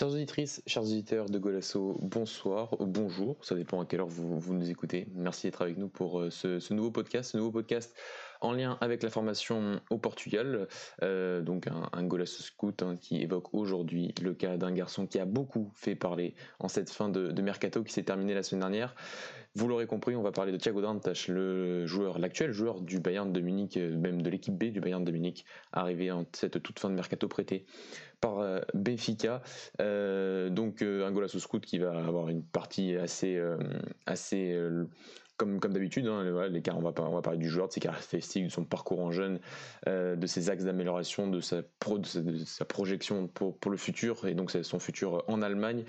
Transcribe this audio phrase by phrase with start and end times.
[0.00, 4.70] Chers auditrices, chers auditeurs de Golasso, bonsoir, bonjour, ça dépend à quelle heure vous, nous
[4.70, 5.06] écoutez.
[5.14, 7.94] Merci d'être avec nous pour euh, ce, nouveau podcast, ce nouveau podcast
[8.40, 10.68] en lien avec la formation au Portugal.
[11.02, 15.26] Euh, donc un, Golasso Scout hein, qui évoque aujourd'hui le cas d'un garçon qui a
[15.26, 18.94] beaucoup fait parler en cette fin de, de mercato qui s'est terminée la semaine dernière.
[19.56, 23.32] Vous l'aurez compris, on va parler de Thiago Dantas, le joueur, l'actuel joueur du Bayern
[23.32, 26.78] de Munich, euh, même de l'équipe B du Bayern de Munich, arrivé en cette toute
[26.78, 27.66] fin de mercato prêté
[28.20, 29.42] par euh, Benfica.
[29.80, 33.42] Euh, donc un goal scout qui va avoir une partie assez,
[34.06, 34.56] assez
[35.36, 38.44] comme, comme d'habitude, hein, les on va, on va parler du joueur, de ses caractéristiques,
[38.44, 39.40] de son parcours en jeune,
[39.86, 41.62] de ses axes d'amélioration, de, sa
[42.04, 45.84] sa, projection pour, pour, le futur, et donc son futur en Allemagne,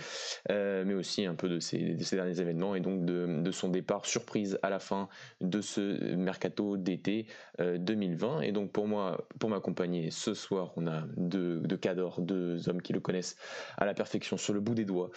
[0.50, 4.60] mais aussi un peu de ses, derniers événements, et donc de, de, son départ surprise
[4.64, 5.10] à la fin
[5.42, 7.28] de ce mercato d'été
[7.60, 8.38] 2020.
[8.38, 12.70] Euh, et donc pour moi, pour m'accompagner ce soir, on a deux, deux cadors, deux
[12.70, 13.38] hommes qui le connaissent
[13.78, 15.12] à la perfection sur le bout des doigts.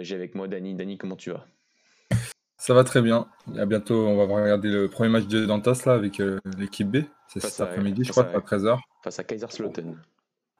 [0.00, 0.74] J'ai avec moi Dani.
[0.74, 1.46] Dani, comment tu vas?
[2.60, 3.26] Ça va très bien.
[3.56, 6.98] À bientôt, on va regarder le premier match de Dantas là avec euh, l'équipe B.
[7.26, 8.78] C'est cet après-midi, je crois, à 13h.
[9.02, 9.96] Face à Kaiserslautern.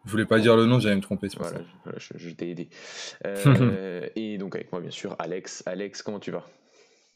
[0.06, 1.28] Je voulais pas dire le nom, j'allais me tromper.
[1.36, 1.58] Voilà,
[1.98, 2.70] je, t'ai aidé.
[3.26, 5.62] Euh, et donc avec moi, bien sûr, Alex.
[5.66, 6.46] Alex, comment tu vas?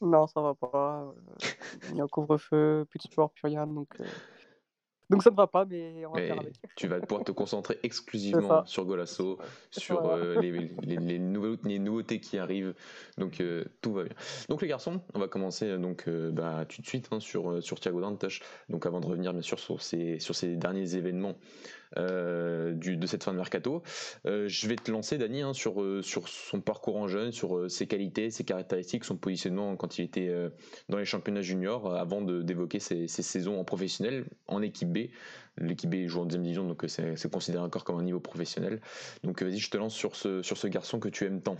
[0.01, 1.03] Non, ça va pas.
[1.03, 1.47] Euh,
[1.89, 3.65] il y a un couvre-feu, plus de sport, plus rien.
[3.65, 3.97] Donc,
[5.09, 6.55] donc ça ne va pas, mais on va faire avec.
[6.75, 9.37] Tu vas pouvoir te concentrer exclusivement sur Golasso,
[9.71, 10.51] sur euh, les,
[10.81, 12.73] les, les, nouveautés qui arrivent.
[13.17, 14.15] Donc euh, tout va bien.
[14.49, 17.79] Donc les garçons, on va commencer euh, donc bah, tout de suite hein, sur, sur
[17.79, 18.39] Thiago Dantas.
[18.69, 21.35] Donc avant de revenir bien sûr sur ces, sur ces derniers événements
[21.97, 23.83] euh, de cette fin de mercato.
[24.25, 27.69] Euh, je vais te lancer, Dani, hein, sur, euh, sur son parcours en jeune, sur
[27.69, 30.33] ses qualités, ses caractéristiques, son positionnement quand il était
[30.89, 35.09] dans les championnats juniors, avant d'évoquer ses, saisons en professionnel, en équipe B.
[35.57, 38.81] L'équipe B joue en deuxième division, donc c'est considéré encore comme un niveau professionnel.
[39.23, 41.57] Donc vas-y, je te lance sur ce, sur ce garçon que tu aimes tant.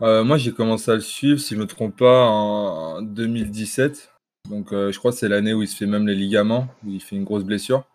[0.00, 4.10] moi, j'ai commencé à le suivre, si je ne me trompe pas, en 2017.
[4.50, 7.00] Donc, je crois que c'est l'année où il se fait même les ligaments, où il
[7.00, 7.86] fait une grosse blessure.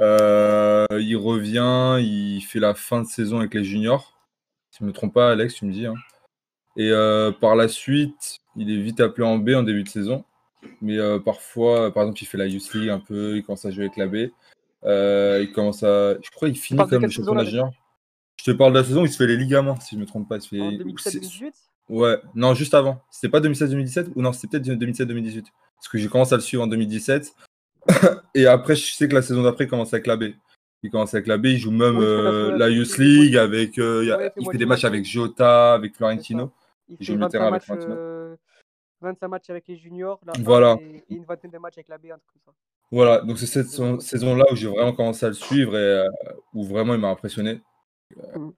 [0.00, 4.16] Euh, il revient, il fait la fin de saison avec les juniors.
[4.70, 5.86] Si je ne me trompe pas, Alex, tu me dis.
[5.86, 5.94] Hein.
[6.76, 10.24] Et euh, par la suite, il est vite appelé en B en début de saison.
[10.80, 13.70] Mais euh, parfois, par exemple, il fait la Youth League un peu, il commence à
[13.70, 14.30] jouer avec la B.
[14.84, 16.14] il commence à.
[16.22, 17.70] Je crois qu'il finit comme le championnat junior.
[18.36, 20.02] Je te parle de la saison où il se fait les ligaments, si je ne
[20.02, 20.36] me trompe pas.
[20.36, 20.60] Il se fait...
[20.60, 21.52] En 2017-2018
[21.88, 23.00] Ouais, non, juste avant.
[23.10, 25.44] C'était pas 2016-2017 ou non, c'était peut-être 2017-2018.
[25.76, 27.32] Parce que j'ai commencé à le suivre en 2017.
[28.34, 30.24] et après, je sais que la saison d'après, il commence avec la B.
[30.82, 34.50] Il commence avec la B, il joue même euh, la Youth League, avec, euh, il
[34.50, 36.52] fait des matchs avec Jota, avec Florentino.
[36.88, 38.36] Il, joue le terrain avec Florentino.
[39.00, 40.76] 25 euh, matchs avec les juniors, voilà.
[40.80, 42.52] et, une vingtaine de matchs avec la B, un truc comme ça.
[42.90, 43.66] Voilà, donc c'est cette
[44.00, 46.06] saison-là où j'ai vraiment commencé à le suivre et
[46.54, 47.60] où vraiment il m'a impressionné.
[48.34, 48.50] Mm.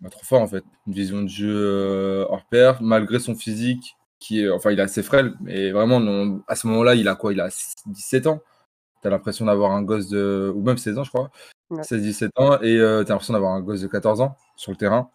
[0.00, 0.64] Il m'a trop fort en fait.
[0.86, 5.02] Une vision de jeu hors pair, malgré son physique, qui est, enfin il est assez
[5.02, 7.32] frêle, mais vraiment à ce moment-là, il a quoi?
[7.32, 7.48] Il a
[7.86, 8.40] 17 ans
[9.10, 10.52] l'impression d'avoir un gosse de.
[10.54, 11.30] ou même 16 ans, je crois.
[11.72, 14.76] 16-17 ans, et euh, tu as l'impression d'avoir un gosse de 14 ans sur le
[14.76, 15.10] terrain.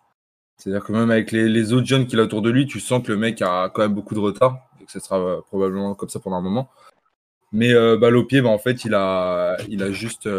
[0.58, 3.12] C'est-à-dire que même avec les, autres jeunes qu'il a autour de lui, tu sens que
[3.12, 6.10] le mec a quand même beaucoup de retard, et que ce sera euh, probablement comme
[6.10, 6.70] ça pendant un moment.
[7.52, 10.30] Mais euh, balle au pied, bah, en fait, il a, il a juste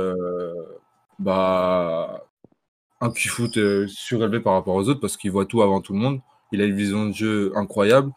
[1.19, 2.25] bah,
[3.00, 6.21] un QI-foot surélevé par rapport aux autres parce qu'il voit tout avant tout le monde.
[6.53, 8.12] Il a une vision de jeu incroyable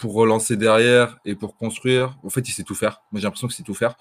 [0.00, 2.18] pour relancer derrière et pour construire.
[2.24, 3.02] En fait, il sait tout faire.
[3.12, 3.96] Moi, j'ai l'impression que c'est tout faire.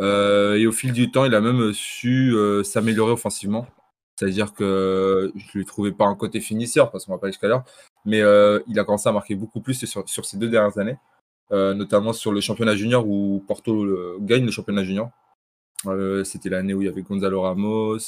[0.00, 3.66] Euh, et au fil du temps, il a même su euh, s'améliorer offensivement.
[4.16, 7.48] C'est-à-dire que je ne lui trouvais pas un côté finisseur, parce qu'on va pas jusqu'à
[7.48, 7.64] l'heure,
[8.04, 10.96] mais euh, il a commencé à marquer beaucoup plus sur, sur ces deux dernières années,
[11.50, 15.10] notamment sur le championnat junior où Porto gagne le championnat junior.
[16.24, 17.98] C'était l'année où il y avait Gonzalo Ramos,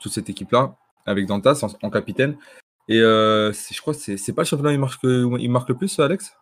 [0.00, 0.76] toute cette équipe-là,
[1.06, 2.36] avec Dantas en capitaine.
[2.88, 5.76] Et euh, je crois que c'est pas le championnat où il marque, il marque le
[5.76, 6.36] plus, Alex?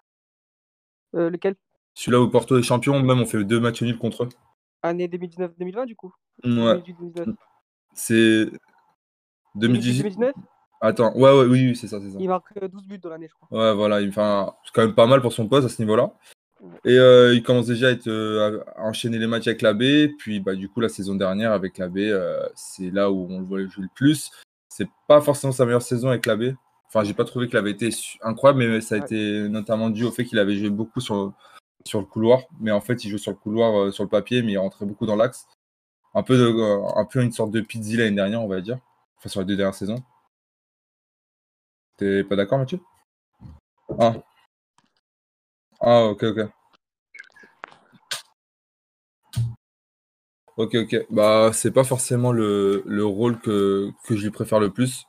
[1.14, 1.56] Euh, Lequel?
[1.94, 4.28] Celui-là où Porto est champion, même on fait deux matchs nuls contre eux.
[4.82, 6.12] Année 2019-2020 du coup?
[6.44, 6.82] Ouais.
[7.94, 8.50] C'est
[9.54, 10.34] 2018 2019
[10.80, 12.18] Attends, ouais, ouais, oui, c'est ça, c'est ça.
[12.20, 13.58] Il marque 12 euh, buts dans l'année, je crois.
[13.58, 16.12] Ouais, voilà, il, enfin, c'est quand même pas mal pour son poste à ce niveau-là.
[16.84, 18.10] Et euh, il commence déjà à, être,
[18.76, 20.08] à, enchaîner les matchs avec la B.
[20.18, 22.00] Puis, bah, du coup, la saison dernière avec la B,
[22.54, 24.30] c'est là où on le voit jouer le plus
[24.76, 26.54] c'est pas forcément sa meilleure saison avec la B.
[26.88, 27.90] Enfin, j'ai pas trouvé qu'il avait été
[28.22, 31.32] incroyable, mais ça a été notamment dû au fait qu'il avait joué beaucoup sur,
[31.84, 32.42] sur le couloir.
[32.58, 34.84] Mais en fait, il joue sur le couloir, euh, sur le papier, mais il rentrait
[34.84, 35.46] beaucoup dans l'axe.
[36.14, 38.80] Un peu, de, euh, un peu une sorte de pizzi l'année dernière, on va dire.
[39.18, 40.02] Enfin, sur les deux dernières saisons.
[41.96, 42.80] T'es pas d'accord, Mathieu?
[44.00, 44.14] Ah.
[45.80, 46.48] Ah, ok, ok.
[50.56, 51.06] Ok, ok.
[51.10, 55.06] Bah, c'est pas forcément le, le rôle que, que je lui préfère le plus.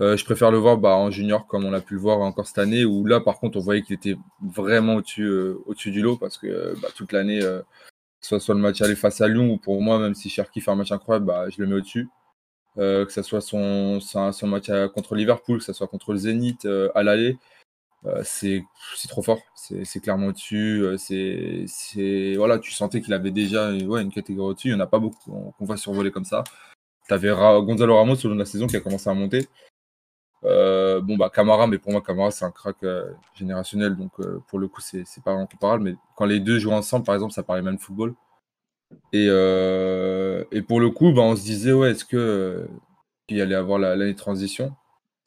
[0.00, 2.46] Euh, je préfère le voir bah, en junior, comme on a pu le voir encore
[2.46, 6.02] cette année, où là, par contre, on voyait qu'il était vraiment au-dessus euh, au-dessus du
[6.02, 7.62] lot, parce que bah, toute l'année, euh,
[8.20, 10.70] soit, soit le match aller face à Lyon, ou pour moi, même si Cherki fait
[10.70, 12.08] un match incroyable, bah, je le mets au-dessus.
[12.76, 16.66] que ce soit son, son, son match contre Liverpool, que ce soit contre le Zénith
[16.94, 17.38] à l'aller,
[18.24, 18.64] c'est
[19.08, 19.40] trop fort.
[19.54, 20.84] C'est clairement au-dessus.
[20.98, 24.68] c'est voilà, tu sentais qu'il avait déjà une catégorie au-dessus.
[24.68, 26.44] Il n'y en a pas beaucoup qu'on va survoler comme ça.
[27.08, 29.48] Tu avais Gonzalo Ramos au long de la saison qui a commencé à monter.
[30.44, 34.40] Euh, bon, bah, Camara, mais pour moi, Camara, c'est un crack euh, générationnel, donc euh,
[34.48, 35.84] pour le coup, c'est pas incomparable.
[35.84, 38.14] Mais quand les deux jouent ensemble, par exemple, ça paraît même football.
[39.12, 42.68] Et, et pour le coup, bah, on se disait, ouais, est-ce que
[43.26, 44.74] qu'il allait avoir l'année de transition?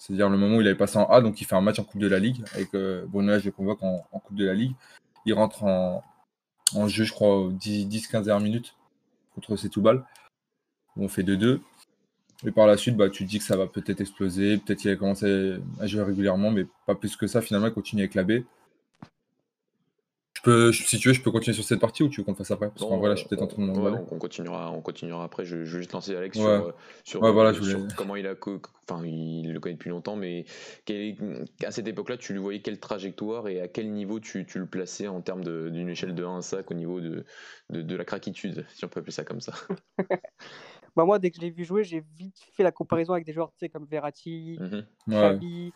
[0.01, 1.83] C'est-à-dire le moment où il avait passé en A, donc il fait un match en
[1.83, 4.74] Coupe de la Ligue, avec Bruno je le convoque en, Coupe de la Ligue.
[5.27, 8.75] Il rentre en, jeu, je crois, 10-15 dernières minutes
[9.36, 10.03] contre Setoubal.
[10.98, 11.59] On fait 2-2.
[12.48, 14.89] Et par la suite, bah, tu te dis que ça va peut-être exploser, peut-être qu'il
[14.89, 17.39] va commencer à jouer régulièrement, mais pas plus que ça.
[17.44, 18.42] Finalement, il continue avec la B.
[20.41, 22.33] Je peux, si tu veux, je peux continuer sur cette partie ou tu veux qu'on
[22.33, 22.69] fasse après?
[22.69, 25.45] Parce qu'en vrai, là, je suis peut-être en train de on, continuera, on continuera après.
[25.45, 26.39] Je, je, vais juste lancer Alex
[27.03, 27.21] sur,
[27.95, 28.33] comment il a.
[28.89, 30.45] Enfin, il le connaît depuis longtemps, mais
[31.63, 34.65] à cette époque-là, tu lui voyais quelle trajectoire et à quel niveau tu, tu le
[34.65, 37.23] plaçais en termes d'une échelle de 1 à 5 au niveau de,
[37.69, 39.53] de, de la craquitude, si on peut appeler ça comme ça?
[40.95, 43.31] Bah, moi, dès que je l'ai vu jouer, j'ai vite fait la comparaison avec des
[43.31, 45.69] joueurs comme Verratti, mmh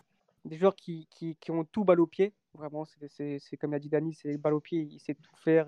[0.46, 2.32] des joueurs qui, qui, qui, ont tout balle au pied.
[2.56, 5.68] Vraiment, c'est comme l'a dit Dani, c'est balle au pied, il sait tout faire,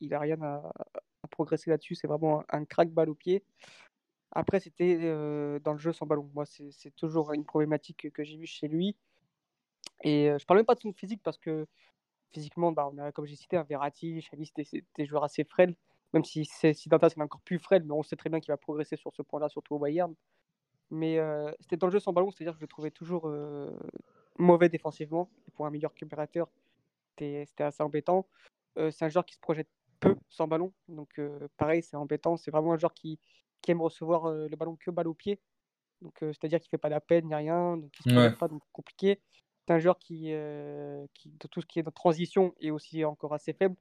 [0.00, 0.72] il n'a rien à,
[1.30, 1.94] progresser là-dessus.
[1.94, 3.42] C'est vraiment un, crack balle au pied.
[4.32, 6.30] Après, c'était euh, dans le jeu sans ballon.
[6.34, 8.96] Moi, c'est toujours une problématique que j'ai vue chez lui.
[10.02, 11.66] Et euh, je parle même pas de son physique parce que
[12.32, 15.74] physiquement, bah, comme j'ai cité, un Verratti, Xavi, c'était des joueurs assez frêles
[16.12, 18.56] même si, si Dantas est encore plus frais, mais on sait très bien qu'il va
[18.56, 20.14] progresser sur ce point-là, surtout au Bayern.
[20.90, 23.76] Mais euh, c'était dans le jeu sans ballon, c'est-à-dire que je le trouvais toujours euh,
[24.38, 25.30] mauvais défensivement.
[25.46, 26.48] Et pour un meilleur récupérateur,
[27.10, 28.26] c'était assez embêtant.
[28.78, 29.68] Euh, c'est un joueur qui se projette
[29.98, 31.18] peu sans ballon, donc
[31.56, 32.36] pareil, c'est embêtant.
[32.36, 33.18] C'est vraiment un joueur qui,
[33.62, 35.40] qui aime recevoir le ballon que balle au pied.
[36.02, 38.62] Donc c'est-à-dire qu'il fait pas la peine ni rien, donc il se projette pas, donc
[38.72, 39.22] compliqué.
[39.66, 40.34] C'est un joueur qui,
[41.14, 43.74] qui, de tout ce qui est de transition, est aussi encore assez faible.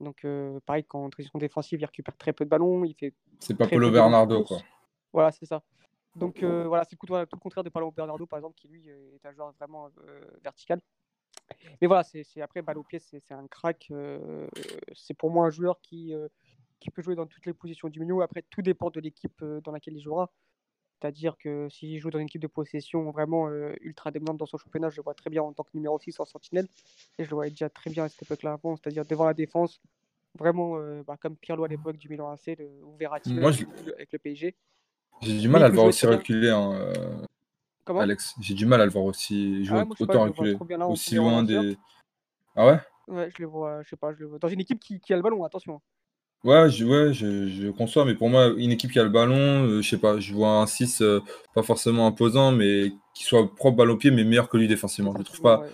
[0.00, 2.84] Donc, euh, pareil, quand en transition défensive, il récupère très peu de ballons.
[2.84, 4.58] Il fait c'est pas Paulo Bernardo, quoi.
[5.12, 5.62] Voilà, c'est ça.
[6.16, 9.24] Donc, euh, voilà, c'est tout, le contraire de Paulo Bernardo, par exemple, qui lui est
[9.24, 10.80] un joueur vraiment euh, vertical.
[11.80, 13.92] Mais voilà, c'est après, balle au pied, c'est un crack.
[14.94, 16.12] c'est pour moi un joueur qui,
[16.80, 18.22] qui peut jouer dans toutes les positions du milieu.
[18.22, 20.30] Après, tout dépend de l'équipe dans laquelle il jouera.
[21.00, 23.48] C'est-à-dire que s'il joue dans une équipe de possession vraiment
[23.80, 26.18] ultra dominante dans son championnat, je le vois très bien en tant que numéro 6
[26.20, 26.66] en sentinelle.
[27.18, 29.80] Et je le voyais déjà très bien à cette époque-là avant, c'est-à-dire devant la défense,
[30.38, 34.56] vraiment bah, comme Pirlo à l'époque du Milan AC le, ou Verratti avec le PSG.
[35.22, 37.26] J'ai du mal à le voir aussi reculer, hein, euh,
[37.98, 38.34] Alex.
[38.40, 40.56] J'ai du mal à le voir aussi jouer ah autant reculer,
[40.88, 41.76] aussi loin des.
[42.56, 42.80] Ah ouais?
[43.08, 44.38] Ouais, je le vois, je sais pas, je le vois.
[44.38, 45.76] Dans une équipe qui, qui a le ballon, attention.
[45.76, 45.80] Hein.
[46.42, 49.66] Ouais, je, ouais, je, je conçois, mais pour moi, une équipe qui a le ballon,
[49.66, 51.20] euh, je sais pas, je vois un 6 euh,
[51.54, 55.14] pas forcément imposant, mais qui soit propre balle au pied, mais meilleur que lui défensivement.
[55.18, 55.64] Je trouve pas.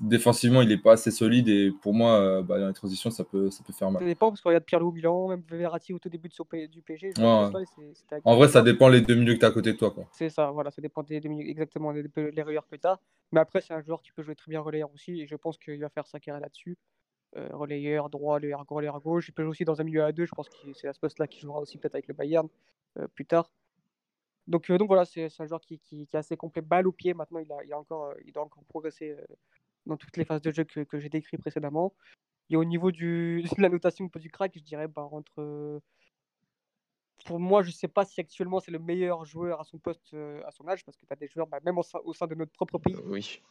[0.00, 3.24] Défensivement, il est pas assez solide et pour moi, euh, bah, dans les transitions, ça
[3.24, 4.00] peut, ça peut faire mal.
[4.00, 6.82] Ça dépend parce qu'on regarde Pierre-Loup Milan, même Verratti au tout début de son, du
[6.82, 7.14] PG.
[7.18, 9.94] en vrai, ça dépend les deux milieux que tu as à côté de toi.
[10.12, 13.00] C'est ça, voilà, ça dépend des deux milieux, exactement les, les que tu as.
[13.32, 15.58] Mais après, c'est un joueur qui peut jouer très bien relayeur aussi et je pense
[15.58, 16.76] qu'il va faire sa carrière là-dessus.
[17.36, 18.38] Euh, relayeur droit,
[18.68, 19.28] relayeur gauche.
[19.28, 20.24] Il peut jouer aussi dans un milieu à deux.
[20.24, 22.48] Je pense que c'est à ce poste-là qu'il jouera aussi peut-être avec le Bayern
[22.98, 23.50] euh, plus tard.
[24.46, 27.12] Donc, donc voilà, c'est un joueur qui, qui, est assez complet, balle au pied.
[27.12, 29.14] Maintenant, il, a, il, a encore, il doit encore progresser
[29.88, 31.94] dans toutes les phases de jeu que, que j'ai décrites précédemment.
[32.50, 35.80] Et au niveau du, de la notation du crack, je dirais bah, entre
[37.24, 40.14] pour moi, je ne sais pas si actuellement c'est le meilleur joueur à son poste
[40.14, 42.34] euh, à son âge, parce que tu as des joueurs, bah, même au sein, de
[42.34, 42.96] notre propre pays,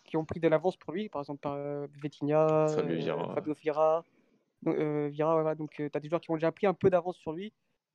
[0.05, 1.09] qui ont pris de l'avance pour lui.
[1.09, 2.67] Par exemple, euh, Vitinha,
[3.35, 4.03] Fabio Vira.
[4.65, 7.33] Euh, Vira donc tu as des joueurs qui ont déjà pris un peu d'avance sur
[7.33, 7.53] lui.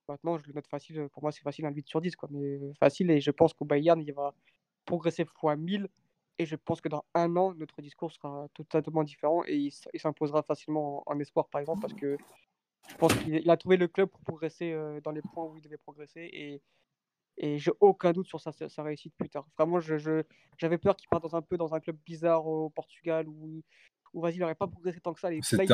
[0.09, 1.09] Maintenant, je le note facile.
[1.13, 3.11] Pour moi, c'est facile un 8 sur 10, quoi, mais facile.
[3.11, 4.35] Et je pense qu'au Bayern, il va
[4.85, 5.89] progresser fois 1000.
[6.43, 10.43] Et je pense que dans un an, notre discours sera totalement différent et il, s'imposera
[10.43, 12.17] facilement en, en, espoir, par exemple, parce que
[12.89, 15.63] je pense qu'il a trouvé le club pour progresser euh, dans les points où il
[15.63, 16.61] devait progresser et,
[17.39, 19.47] et j'ai aucun doute sur sa, sa, réussite plus tard.
[19.57, 20.25] Vraiment, je,
[20.59, 23.63] j'avais peur qu'il parte dans un peu dans un club bizarre au Portugal où,
[24.13, 25.29] où vas-y, il n'aurait pas progressé tant que ça.
[25.43, 25.67] C'était,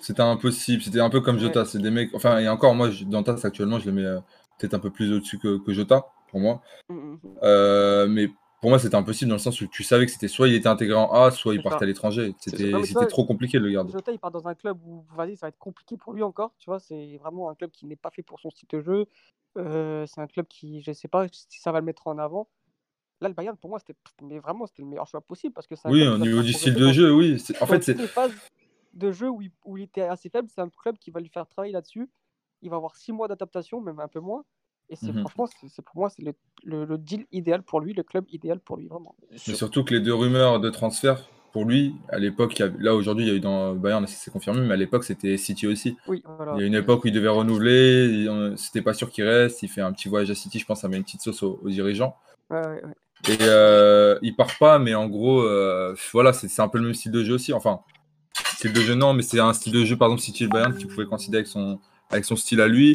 [0.00, 1.66] c'était impossible, c'était un peu comme Jota.
[1.66, 4.20] C'est des mecs, enfin, et encore, moi, dans actuellement, je le mets euh,
[4.58, 6.62] peut-être un peu plus au-dessus que, que Jota, pour moi.
[6.88, 7.38] Mmh, mmh, mmh.
[7.42, 10.48] Euh, mais pour moi, c'était impossible dans le sens où tu savais que c'était soit
[10.48, 11.84] il était intégré en A, soit il partait ça.
[11.84, 12.34] à l'étranger.
[12.40, 12.50] Ça.
[12.56, 13.92] C'était trop compliqué de le garder.
[13.92, 16.52] Jota, il part dans un club où, vas-y, ça va être compliqué pour lui encore.
[16.58, 19.06] Tu vois, c'est vraiment un club qui n'est pas fait pour son style de jeu.
[19.56, 22.48] Euh, c'est un club qui, je sais pas si ça va le mettre en avant.
[23.20, 25.74] Là, le Bayern, pour moi, c'était mais vraiment c'était le meilleur choix possible parce que
[25.74, 27.42] un Oui, au niveau du style de jeu, oui.
[27.60, 28.32] En fait, c'est les phases
[28.94, 30.48] de jeu où il, où il était assez faible.
[30.52, 32.08] C'est un club qui va lui faire travailler là-dessus.
[32.62, 34.44] Il va avoir six mois d'adaptation, même un peu moins.
[34.90, 35.20] Et c'est Mhm.
[35.20, 36.32] franchement, c'est c'est- pour moi, c'est le,
[36.64, 39.14] le- le deal idéal pour lui, le club idéal pour lui, vraiment.
[39.30, 42.64] Mais Sur- surtout que les deux rumeurs de transfert, pour lui, à l'époque, il y
[42.64, 45.04] a- là aujourd'hui, il y a eu dans Bayern, ça s'est confirmé, mais à l'époque,
[45.04, 45.96] c'était City aussi.
[46.06, 46.52] Oui, Il y voilà.
[46.52, 48.26] a une époque où il devait renouveler,
[48.56, 50.88] c'était pas sûr qu'il reste, il fait un petit voyage à City, je pense, ça
[50.88, 52.16] met une petite sauce aux, aux dirigeants.
[52.50, 52.94] Ouais, ouais, ouais.
[53.28, 56.84] Et euh, il part pas, mais en gros, euh, voilà, c'est c'est un peu le
[56.84, 57.52] même style de jeu aussi.
[57.52, 57.80] Enfin,
[58.54, 60.72] style de jeu, non, mais c'est un style de jeu, par exemple, City et Bayern,
[60.72, 61.80] que tu pouvais considérer avec son,
[62.10, 62.94] avec son style à lui.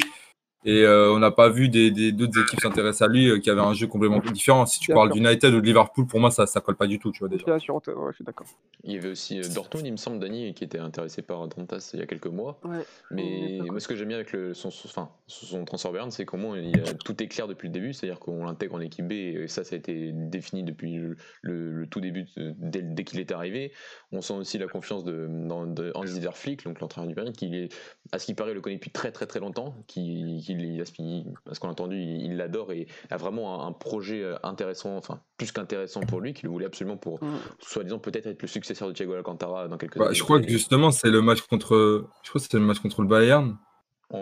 [0.64, 3.50] Et euh, on n'a pas vu des, des- d'autres équipes s'intéresser à lui euh, qui
[3.50, 4.64] avaient un jeu complètement différent.
[4.66, 6.98] Si tu Bien parles d'United ou de Liverpool, pour moi, ça, ça colle pas du
[6.98, 7.44] tout, tu vois déjà.
[7.44, 8.46] Bien sûr, on te- ouais, je suis d'accord.
[8.82, 11.90] Il y avait aussi euh, Dortmund, il me semble, Dani, qui était intéressé par Dantas
[11.94, 12.58] il y a quelques mois.
[12.64, 12.84] Ouais.
[13.10, 13.72] Mais d'accord.
[13.72, 16.36] moi, ce que j'aime bien avec le, son, son- enfin, son transfert Bayern, c'est qu'au
[16.36, 19.06] moins il y a- tout est clair depuis le début, c'est-à-dire qu'on l'intègre en équipe
[19.06, 23.04] B, et ça, ça a été défini depuis le, le- le tout début, dès, dès
[23.04, 23.72] qu'il est arrivé.
[24.12, 27.54] On sent aussi la confiance de, dans- de Hans-Dieter Flick, donc l'entraîneur du Bayern, qui
[27.54, 27.68] est,
[28.12, 30.84] à ce qui paraît, le connaît depuis très très très longtemps, qui, qui, il a-
[30.98, 34.36] il- à ce qu'on a entendu, il l'adore et a vraiment un, un projet euh,
[34.42, 37.36] intéressant, enfin plus qu'intéressant pour lui, qu'il voulait absolument pour, Mm.
[37.60, 40.14] soi-disant, peut-être être le successeur de Thiago Alcantara dans quelques Bah, années.
[40.14, 43.02] je crois que justement, c'est le match contre, je crois que c'était le match contre
[43.02, 43.56] le Bayern,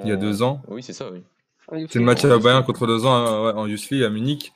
[0.05, 0.63] il y a deux ans.
[0.69, 1.23] Oui, c'est ça, oui.
[1.89, 4.53] C'est le match à Bayern contre deux ans hein, ouais, en Youth League à Munich,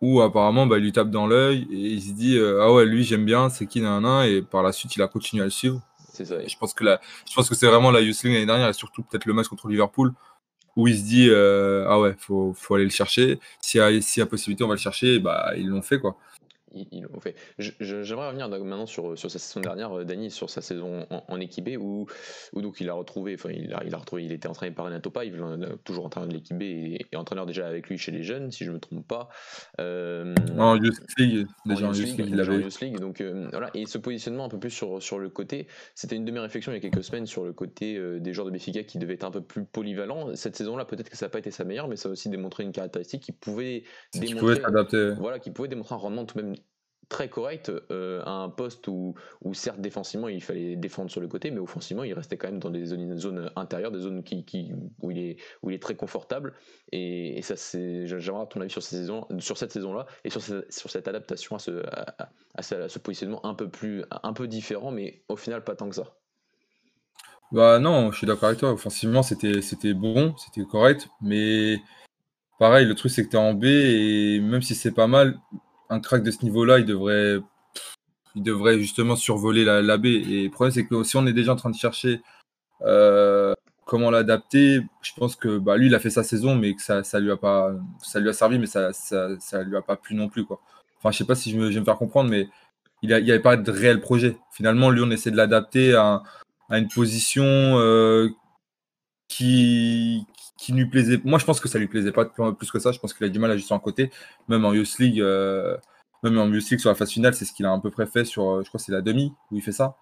[0.00, 2.84] où apparemment bah, il lui tape dans l'œil et il se dit euh, Ah ouais,
[2.86, 5.46] lui j'aime bien, c'est qui nan, nan Et par la suite, il a continué à
[5.46, 5.80] le suivre.
[6.12, 6.36] C'est ça.
[6.42, 8.68] Et je pense que, la, je pense que c'est vraiment la Youth League l'année dernière
[8.68, 10.12] et surtout peut-être le match contre Liverpool
[10.78, 13.38] où il se dit euh, Ah ouais, faut, faut aller le chercher.
[13.60, 15.18] S'il y, a- y a possibilité, on va le chercher.
[15.20, 16.16] Bah, ils l'ont fait quoi.
[16.72, 17.34] Ils, ils l'ont fait.
[17.58, 21.40] J'aimerais revenir maintenant sur, sur sa saison dernière, euh, Dany, sur sa saison en, en
[21.40, 22.06] équipe B, où,
[22.52, 24.86] où donc il a retrouvé, enfin il a, il a retrouvé, il était entraîné par
[24.86, 28.22] Renato est toujours entraîneur de l'équipe B et, et entraîneur déjà avec lui chez les
[28.22, 29.28] jeunes, si je me trompe pas.
[29.80, 33.98] Euh, En Youth League, déjà en Youth League, League, League, donc euh, voilà, et ce
[33.98, 36.78] positionnement un peu plus sur, sur le côté, c'était une de mes réflexions il y
[36.78, 39.30] a quelques semaines sur le côté euh, des joueurs de Béfica qui devaient être un
[39.30, 40.34] peu plus polyvalents.
[40.34, 42.62] Cette saison-là, peut-être que ça n'a pas été sa meilleure, mais ça a aussi démontré
[42.62, 43.84] une caractéristique qui pouvait
[44.14, 44.60] démontrer
[45.18, 46.54] voilà, qui pouvait démontrer un rendement tout de même
[47.08, 49.14] très correct euh, à un poste où,
[49.52, 52.70] certes défensivement il fallait défendre sur le côté mais offensivement il restait quand même dans
[52.70, 54.22] des zones, intérieures des zones
[55.02, 55.18] où, il
[55.72, 56.54] est, très confortable
[56.92, 60.42] et, ça c'est j'aimerais ton avis sur, ces saisons, sur cette saison là et sur,
[60.42, 65.64] cette- cette adaptation à ce positionnement un peu plus un peu différent mais au final
[65.64, 66.14] pas tant que ça
[67.52, 68.72] Bah non, je suis d'accord avec toi.
[68.72, 71.08] Offensivement, c'était c'était bon, c'était correct.
[71.22, 71.78] Mais
[72.58, 75.38] pareil, le truc, c'est que tu es en B et même si c'est pas mal,
[75.90, 77.40] un crack de ce niveau-là, il devrait,
[78.34, 80.06] il devrait justement survoler la, la B.
[80.06, 82.20] Et le problème, c'est que si on est déjà en train de chercher
[82.82, 83.54] euh,
[83.84, 87.02] comment l'adapter, je pense que bah, lui, il a fait sa saison, mais que ça,
[87.04, 90.14] ça lui a pas, ça lui a servi, mais ça, ça, lui a pas plu
[90.14, 90.60] non plus, quoi.
[90.98, 92.48] Enfin, je sais pas si je, me, vais me faire comprendre, mais
[93.02, 94.36] il n'y avait pas de réel projet.
[94.52, 96.22] Finalement, lui, on essaie de l'adapter à,
[96.68, 98.28] à une position euh,
[99.28, 100.26] qui,
[100.58, 101.20] qui lui plaisait.
[101.24, 102.92] Moi, je pense que ça lui plaisait pas plus que ça.
[102.92, 104.10] Je pense qu'il a du mal à juste en côté.
[104.48, 105.76] Même en Youth League, euh,
[106.22, 108.06] même en Youth League sur la phase finale, c'est ce qu'il a à peu près
[108.06, 109.96] fait sur, euh, je crois, c'est la demi où il fait ça,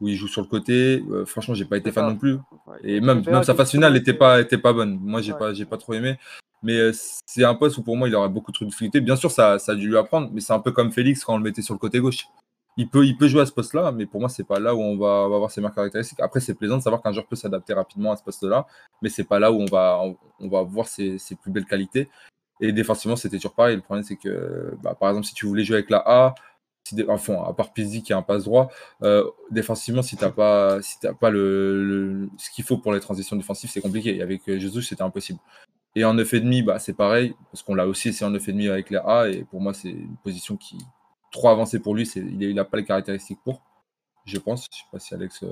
[0.00, 1.02] où il joue sur le côté.
[1.10, 2.38] Euh, franchement, j'ai pas été fan non plus.
[2.82, 4.98] Et même, même sa phase finale n'était pas, était pas bonne.
[5.00, 6.18] Moi, j'ai pas, j'ai pas trop aimé.
[6.62, 6.92] Mais euh,
[7.26, 9.00] c'est un poste où pour moi, il aura beaucoup trop d'utilité.
[9.00, 11.34] Bien sûr, ça, ça a dû lui apprendre, mais c'est un peu comme Félix quand
[11.34, 12.26] on le mettait sur le côté gauche.
[12.76, 14.80] Il peut, il peut jouer à ce poste-là, mais pour moi, c'est pas là où
[14.80, 16.18] on va, va avoir ses meilleures caractéristiques.
[16.20, 18.66] Après, c'est plaisant de savoir qu'un joueur peut s'adapter rapidement à ce poste-là,
[19.00, 20.00] mais c'est pas là où on va,
[20.40, 22.08] on, va voir ses, ses plus belles qualités.
[22.60, 23.76] Et défensivement, c'était toujours pareil.
[23.76, 26.34] Le problème, c'est que, bah, par exemple, si tu voulais jouer avec la A,
[27.08, 28.68] enfin, à part Pizzi qui a un passe droit,
[29.02, 32.92] euh, défensivement, si tu n'as pas, si t'as pas le, le- ce qu'il faut pour
[32.92, 34.20] les transitions défensives, c'est compliqué.
[34.20, 35.38] Avec euh, Jesus, c'était impossible.
[35.96, 39.00] Et en 9,5, bah, c'est pareil, parce qu'on l'a aussi essayé en 9,5 avec la
[39.00, 40.78] A, et pour moi, c'est une position qui
[41.34, 42.06] trop avancée pour lui.
[42.06, 43.60] c'est- Il n'a pas les caractéristiques pour,
[44.24, 44.66] je pense.
[44.72, 45.48] Je sais pas si Alex euh,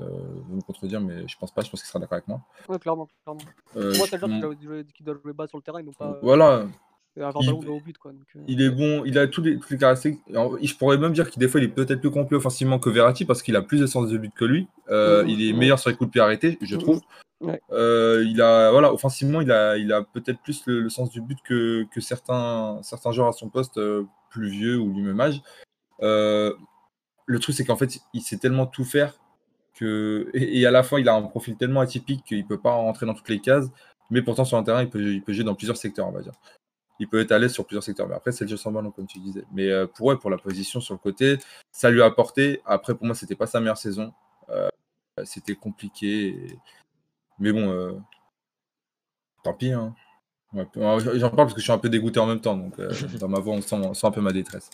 [0.49, 1.61] veut me contredire, mais je pense pas.
[1.61, 2.41] Je pense qu'il sera d'accord avec moi.
[2.69, 3.41] Ouais, clairement, clairement.
[3.75, 4.55] Euh, Moi, c'est le joueur
[4.93, 6.65] qui doit, jouer, bas sur le terrain et non pas euh, voilà,
[7.17, 7.97] avoir il- ballon haut but.
[7.97, 8.13] Quoi.
[8.13, 10.23] Donc, euh, Il est bon, il a tous les, toutes les caractéristiques.
[10.29, 12.89] Alors, Je pourrais même dire qu'il des fois il est peut-être plus complet offensivement que
[12.89, 14.67] Verratti parce qu'il a plus de sens de but que lui.
[14.89, 17.01] Euh, il est meilleur sur les coups de pied arrêtés, je trouve.
[17.41, 17.59] Ouais.
[17.73, 21.19] Euh, il a voilà, offensivement, il a, il a peut-être plus le, le sens du
[21.19, 25.19] but que, que certains, certains joueurs à son poste euh, plus vieux ou du même
[25.19, 25.41] âge.
[26.03, 26.53] Euh,
[27.25, 29.19] le truc c'est qu'en fait, il sait tellement tout faire
[29.75, 32.73] que et, et à la fois il a un profil tellement atypique qu'il peut pas
[32.73, 33.67] rentrer dans toutes les cases,
[34.11, 36.21] mais pourtant sur un terrain il peut, il peut jouer dans plusieurs secteurs, on va
[36.21, 36.33] dire.
[36.99, 38.07] il peut être à l'aise sur plusieurs secteurs.
[38.07, 39.43] Mais après, c'est le jeu sans ballon, comme tu disais.
[39.53, 41.37] Mais euh, pour, pour la position sur le côté,
[41.71, 42.61] ça lui a apporté.
[42.65, 44.13] Après, pour moi, c'était pas sa meilleure saison.
[44.49, 44.69] Euh,
[45.23, 46.57] c'était compliqué.
[47.39, 48.01] Mais bon,
[49.43, 49.71] tant pis.
[49.71, 49.95] Hein.
[50.53, 52.57] J'en parle parce que je suis un peu dégoûté en même temps.
[52.57, 52.79] Donc,
[53.19, 53.61] dans ma voix, on
[53.93, 54.69] sent un peu ma détresse.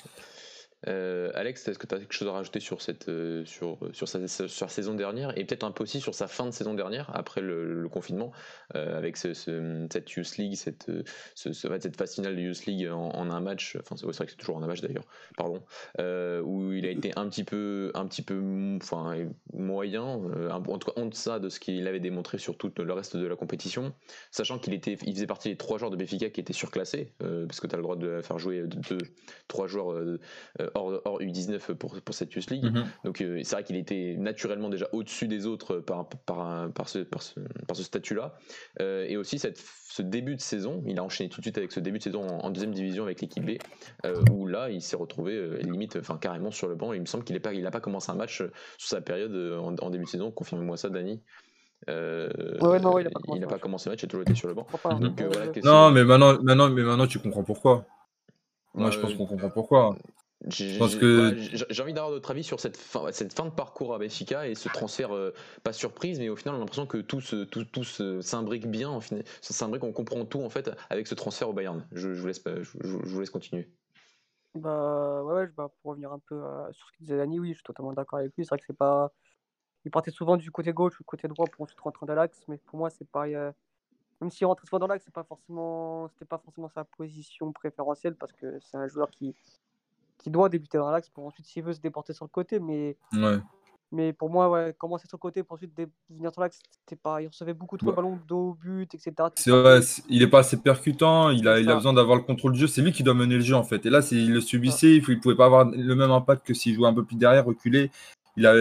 [0.87, 4.07] Euh, Alex, est-ce que tu as quelque chose à rajouter sur, cette, euh, sur, sur,
[4.07, 7.41] sa, saison dernière et peut-être un peu aussi sur sa fin de saison dernière après
[7.41, 8.31] le, confinement
[8.75, 10.91] euh, avec ce, cette Youth League, cette,
[11.35, 14.57] cette phase finale de Youth League en, un match, enfin c'est vrai que c'est toujours
[14.57, 15.05] en un match d'ailleurs,
[15.37, 15.63] pardon,
[15.97, 18.39] où il a été un petit peu, un petit peu
[18.81, 19.15] enfin,
[19.53, 23.17] moyen, en tout cas en deçà de ce qu'il avait démontré sur tout le reste
[23.17, 23.93] de la compétition,
[24.31, 27.59] sachant qu'il était, il faisait partie des trois joueurs de Béfica qui étaient surclassés, parce
[27.59, 28.99] que tu as le droit de faire jouer deux,
[29.47, 29.95] trois joueurs
[30.75, 32.65] hors, U19 pour, pour cette Youth League.
[32.65, 32.85] Mhm.
[33.03, 36.99] Donc euh, c'est vrai qu'il était naturellement déjà au-dessus des autres par, par, par ce,
[36.99, 38.35] par ce, par ce statut-là.
[38.79, 39.59] Euh, et aussi cette,
[39.89, 42.27] ce début de saison, il a enchaîné tout de suite avec ce début de saison
[42.27, 43.51] en, deuxième division avec l'équipe B,
[44.05, 46.93] euh, où là il s'est retrouvé limite, enfin carrément sur le banc.
[46.93, 48.37] Il me semble qu'il n'a pas, il pas commencé un match
[48.77, 50.31] sur sa période en, début de saison.
[50.31, 51.21] Confirme-moi ça, Dani.
[51.87, 54.67] non, il n'a pas, commencé le match, il a toujours été sur le banc.
[55.63, 57.85] non, mais maintenant, maintenant, mais maintenant, tu comprends pourquoi.
[58.73, 59.95] Moi, je pense qu'on comprend pourquoi.
[60.47, 64.55] J'ai envie d'avoir votre avis sur cette fin, cette fin de parcours à Benfica et
[64.55, 67.83] ce transfert, euh, pas surprise, mais au final, on a l'impression que tout, tout, tout
[68.21, 71.85] s'imbrique bien, en ça s'imbrique, on comprend tout en fait avec ce transfert au Bayern.
[71.91, 73.69] Je, vous, laisse, je, vous laisse continuer.
[74.55, 77.55] Bah ouais, bah, pour revenir un peu euh, sur ce qu'il disait Dani, oui, je
[77.55, 78.45] suis totalement d'accord avec lui.
[78.45, 79.11] C'est vrai que c'est pas.
[79.85, 82.41] Il partait souvent du côté gauche ou du côté droit pour ensuite rentrer dans l'axe,
[82.47, 83.27] mais pour moi, c'est pas.
[83.27, 83.51] Euh,
[84.21, 88.15] même s'il rentrait souvent dans l'axe, c'est pas forcément, c'était pas forcément sa position préférentielle
[88.15, 89.35] parce que c'est un joueur qui
[90.19, 92.59] qui doit débuter dans l'axe pour ensuite, s'il veut, se déporter sur le côté.
[92.59, 92.97] Mais,
[93.91, 95.71] mais pour moi, ouais, commencer sur le côté pour ensuite
[96.09, 97.21] venir sur l'axe, c'était pas.
[97.21, 99.13] Il recevait beaucoup trop de ballons d'eau, but, etc.
[99.35, 99.79] C'est vrai,
[100.09, 102.67] il est pas assez percutant, il a, il a besoin d'avoir le contrôle du jeu.
[102.67, 103.85] C'est lui qui doit mener le jeu en fait.
[103.85, 106.75] Et là, s'il le subissait, il, ne pouvait pas avoir le même impact que s'il
[106.75, 107.89] jouait un peu plus derrière, reculé.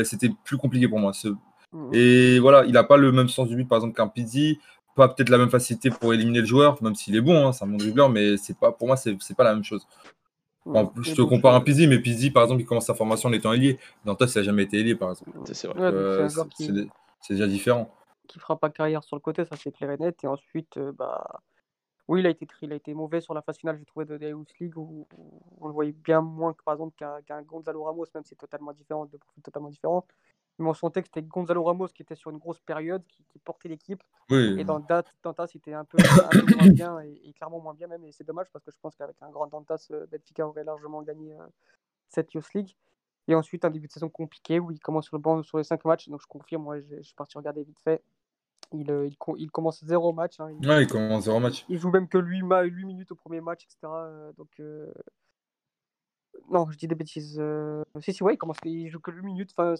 [0.05, 1.13] C'était plus compliqué pour moi.
[1.13, 1.29] Ce...
[1.73, 1.91] Mmh.
[1.93, 4.59] Et voilà, il n'a pas le même sens du but, par exemple, qu'un Pizzi
[4.97, 7.65] pas peut-être la même facilité pour éliminer le joueur, même s'il est bon, hein, c'est
[7.65, 9.87] un bon dribbleur, mais c'est pas pour moi c'est pas la même chose
[11.03, 13.53] je te compare un Pizzi, mais Pizzi, par exemple, il commence sa formation en étant
[13.53, 13.79] ailier.
[14.05, 15.31] Dantas, il n'a jamais été ailier, par exemple.
[15.53, 16.29] C'est euh,
[17.31, 17.91] déjà différent.
[18.27, 20.23] Qui fera pas carrière sur le côté, ça c'est clair et net.
[20.25, 21.41] Et ensuite, euh, bah,
[22.09, 24.15] oui, il a été il a été mauvais sur la phase finale, j'ai trouvé, de
[24.15, 25.07] la Youth League, où,
[25.61, 28.73] on le voyait bien moins que, par exemple, qu'un Gonzalo Ramos, même si c'est totalement
[28.73, 30.07] différent, de profils totalement différents.
[30.59, 33.69] Mais on sentait que c'était Gonzalo Ramos qui était sur une grosse période, qui, portait
[33.69, 34.03] l'équipe.
[34.31, 35.99] Et dans Dantas, c'était un peu,
[36.57, 38.05] moins bien, et, clairement moins bien même.
[38.05, 41.03] Et c'est dommage parce que je pense qu'avec un grand Dantas, euh, Benfica aurait largement
[41.03, 41.47] gagné euh,
[42.09, 42.75] cette Youth League.
[43.29, 45.65] Et ensuite, un début de saison compliqué où il commence sur le banc sur les
[45.65, 46.09] 5 matchs.
[46.09, 48.03] Donc je confirme, moi, je suis parti regarder vite fait.
[48.73, 50.41] Il, euh, il, il, commence zéro match.
[50.41, 50.51] Hein.
[50.61, 51.65] Il, ouais, il commence zéro match.
[51.69, 53.93] Il joue même que 8, 8 minutes au premier match, etc.
[54.37, 54.61] donc.
[56.51, 57.41] Non, je dis des bêtises.
[58.01, 58.57] Si, si, ouais, il commence.
[58.65, 59.55] Il joue que 8 minutes.
[59.57, 59.75] Enfin,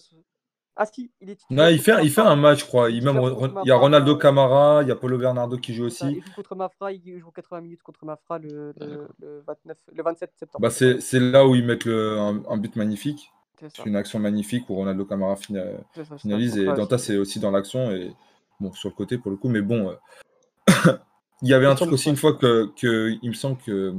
[0.81, 2.89] ah si, il est Non, il fait, il fait un match, je crois.
[2.89, 3.21] Il, même,
[3.65, 6.07] il y a Ronaldo Camara, il y a Paulo Bernardo qui joue aussi.
[6.07, 10.03] Il joue contre Mafra, il joue 80 minutes contre Mafra le, le, le 29, le
[10.05, 10.63] 27 septembre.
[10.63, 13.33] Bah c'est là où ils mettent le, un, but magnifique.
[13.61, 18.15] C'est une action magnifique où Ronaldo Camara finalise et Danta c'est aussi dans l'action et
[18.61, 20.93] bon sur le côté pour le coup mais bon euh,
[21.43, 23.93] il y avait un truc aussi une fois que, que il me semble que,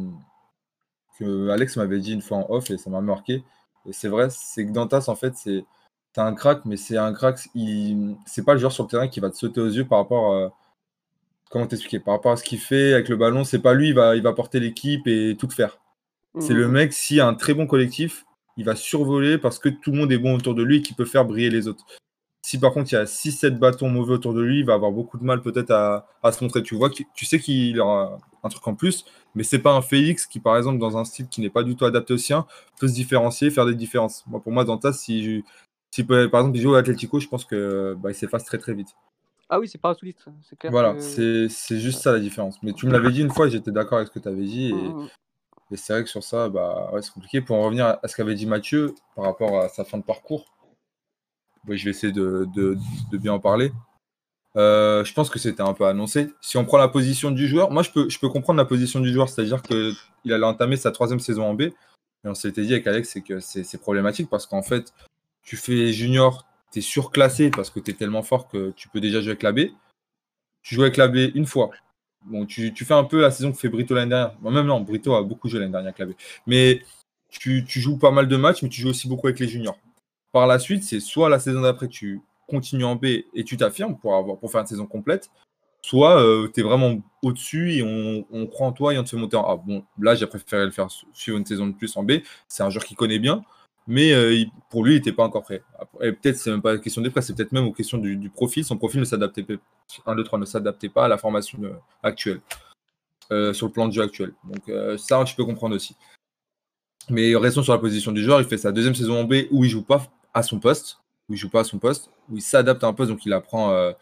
[1.18, 3.44] que Alex m'avait dit une fois en off et ça m'a marqué
[3.86, 5.65] et c'est vrai c'est que Dantas en fait c'est
[6.19, 7.47] c'est un crack, mais c'est un crack.
[7.55, 8.17] Il...
[8.25, 10.36] C'est pas le joueur sur le terrain qui va te sauter aux yeux par rapport
[10.36, 10.51] à.
[11.49, 13.95] Comment t'expliquer Par rapport à ce qu'il fait avec le ballon, c'est pas lui, il
[13.95, 15.79] va, il va porter l'équipe et tout faire.
[16.39, 16.71] C'est le mmh.
[16.71, 19.97] mec, s'il y a un très bon collectif, il va survoler parce que tout le
[19.97, 21.86] monde est bon autour de lui et qu'il peut faire briller les autres.
[22.43, 24.91] Si par contre il y a 6-7 bâtons mauvais autour de lui, il va avoir
[24.91, 26.62] beaucoup de mal peut-être à, se montrer.
[26.62, 30.27] Tu vois, tu sais qu'il aura un truc en plus, mais c'est pas un Félix
[30.27, 32.45] qui, par exemple, dans un style qui n'est pas du tout adapté au sien,
[32.79, 34.23] peut se différencier, faire des différences.
[34.27, 35.43] Moi, pour moi, Dantas, si,
[35.91, 38.73] si par exemple il joue à Atletico, je pense que bah, il s'efface très très
[38.73, 38.95] vite.
[39.49, 40.71] Ah oui, c'est pas un soliste, c'est clair.
[40.71, 42.62] Voilà, c'est juste ça la différence.
[42.62, 44.71] Mais tu me l'avais dit une fois, j'étais d'accord avec ce que tu avais dit.
[44.73, 45.10] Mmh, mmh.
[45.71, 47.41] Et, c'est vrai que sur ça, bah, ouais, c'est compliqué.
[47.41, 50.45] Pour en revenir à ce qu'avait dit Mathieu par rapport à sa fin de parcours,
[51.67, 53.71] je vais essayer de, de, bien en parler.
[54.56, 56.30] Euh, je pense que c'était un peu annoncé.
[56.41, 58.99] Si on prend la position du joueur, moi je peux, je peux comprendre la position
[58.99, 61.62] du joueur, c'est-à-dire qu'il allait entamer sa troisième saison en B.
[61.62, 61.73] Et
[62.25, 64.93] on s'était dit avec Alex, c'est que c'est problématique parce qu'en fait,
[65.43, 69.02] tu fais junior, tu es surclassé parce que tu es tellement fort que tu peux
[69.02, 69.60] déjà jouer avec la B.
[70.62, 71.71] Tu joues avec la B une fois.
[72.25, 74.39] Bon, tu, fais un peu la saison que fait Brito l'année dernière.
[74.41, 76.12] même non, Brito a beaucoup joué l'année dernière avec la B.
[76.47, 76.82] Mais
[77.30, 79.78] tu, joues pas mal de matchs, mais tu joues aussi beaucoup avec les juniors.
[80.32, 83.97] Par la suite, c'est soit la saison d'après, tu continues en B et tu t'affirmes
[83.97, 85.30] pour, avoir, pour faire une saison complète,
[85.82, 89.17] soit euh, tu es vraiment au-dessus et on, croit en toi et on te fait
[89.17, 89.56] monter en A.
[89.56, 92.13] Bon, là, j'ai préféré le faire suivre une saison de plus en B.
[92.47, 93.43] C'est un joueur qui connaît bien,
[93.89, 95.63] mais euh, pour lui, il n'était pas encore prêt.
[95.99, 98.30] Et peut-être, c'est même pas une question des prêts, c'est peut-être même une question du,
[98.30, 98.63] profil.
[98.63, 99.56] Son profil ne s'adaptait pas,
[100.06, 101.73] 1, 2, 3, ne s'adaptait pas à la formation euh,
[102.04, 102.39] actuelle,
[103.54, 104.34] sur le plan de jeu actuel.
[104.43, 105.95] Donc, ça, tu peux comprendre aussi.
[107.10, 108.39] Mais restons sur la position du joueur.
[108.39, 111.34] Il fait sa deuxième saison en B où il joue pas à son poste, où
[111.34, 113.93] il joue pas à son poste, où il s'adapte à un poste, donc il apprend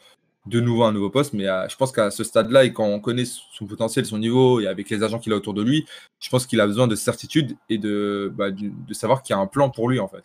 [0.47, 1.33] de nouveau un nouveau poste.
[1.33, 4.59] Mais euh, je pense qu'à ce stade-là, et quand on connaît son potentiel, son niveau,
[4.59, 5.85] et avec les agents qu'il a autour de lui,
[6.19, 9.41] je pense qu'il a besoin de certitude et de, bah, de, savoir qu'il y a
[9.41, 10.23] un plan pour lui, en fait.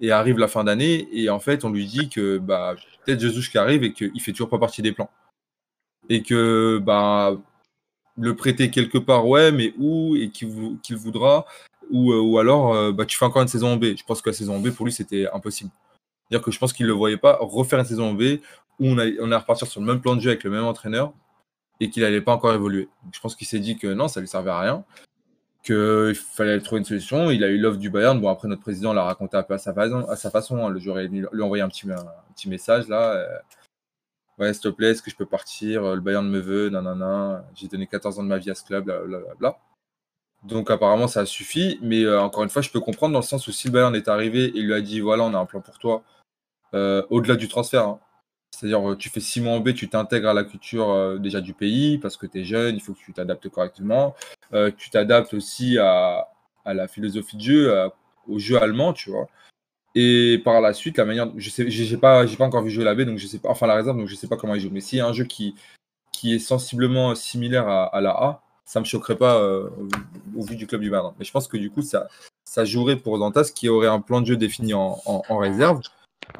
[0.00, 3.50] Et arrive la fin d'année, et en fait, on lui dit que bah, peut-être Jesus
[3.50, 5.10] qui arrive et qu'il fait toujours pas partie des plans.
[6.08, 7.36] Et que bah,
[8.18, 10.48] le prêter quelque part, ouais, mais où et qu'il
[10.96, 11.46] voudra,
[11.90, 13.96] ou, euh, ou alors euh, bah, tu fais encore une saison en B.
[13.96, 15.70] Je pense que la saison en B, pour lui, c'était impossible.
[16.28, 18.40] C'est-à-dire que je pense qu'il ne le voyait pas refaire une saison en B
[18.78, 21.12] où on, a, on repartir sur le même plan de jeu avec le même entraîneur
[21.80, 22.88] et qu'il n'allait pas encore évoluer.
[23.12, 24.84] je pense qu'il s'est dit que non, ça ne lui servait à rien,
[25.62, 27.30] qu'il fallait trouver une solution.
[27.30, 28.20] Il a eu l'offre du Bayern.
[28.20, 29.72] Bon, après, notre président l'a raconté un peu à sa
[30.30, 30.64] façon.
[30.64, 30.68] Hein.
[30.70, 31.96] Le joueur lui a envoyé un petit, un,
[32.34, 33.12] petit message là.
[33.12, 33.38] Euh,
[34.38, 35.94] ouais, s'il te plaît, est-ce que je peux partir?
[35.94, 37.44] Le Bayern me veut, nanana.
[37.54, 39.58] J'ai donné 14 ans de ma vie à ce club, blablabla.
[40.44, 43.24] Donc apparemment ça a suffi, mais euh, encore une fois je peux comprendre dans le
[43.24, 45.46] sens où si le Bayern est arrivé et lui a dit voilà on a un
[45.46, 46.04] plan pour toi,
[47.10, 48.00] au-delà du transfert, hein,
[48.56, 51.42] c'est-à-dire, euh, tu fais six mois en B, tu t'intègres à la culture euh, déjà
[51.42, 54.14] du pays parce que tu es jeune, il faut que tu t'adaptes correctement.
[54.54, 56.28] Euh, tu t'adaptes aussi à,
[56.64, 57.90] la philosophie de jeu,
[58.26, 59.28] au jeu allemand, tu vois.
[59.94, 61.30] Et par la suite, la manière.
[61.36, 63.40] Je sais, pas, pas encore vu jouer la B, je sais.
[63.44, 64.70] Enfin, la réserve, donc je sais pas comment il joue.
[64.72, 65.54] Mais s'il y a un jeu qui,
[66.24, 69.40] est sensiblement similaire à, la A, ça me choquerait pas
[70.34, 71.14] au vu du club du Bayern.
[71.18, 72.08] Mais je pense que du coup, ça,
[72.44, 75.82] ça jouerait pour Dantas qui aurait un plan de jeu défini en réserve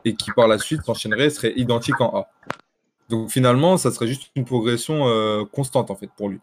[0.05, 2.29] et qui par la suite s'enchaînerait serait identique en A.
[3.09, 6.41] Donc finalement, ça serait juste une progression euh, constante en fait pour lui.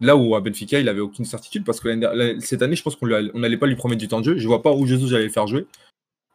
[0.00, 1.88] Là où à Benfica, il avait aucune certitude parce que
[2.40, 4.38] cette année, je pense qu'on n'allait pas lui promettre du temps de jeu.
[4.38, 5.66] Je vois pas où Jesus allait le faire jouer.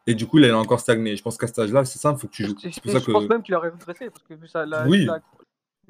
[0.08, 1.16] Et du coup, il allait encore stagner.
[1.16, 2.56] Je pense qu'à cet âge-là, c'est simple, il faut que tu joues.
[2.60, 5.06] je pense même qu'il aurait parce que vu ça, la, oui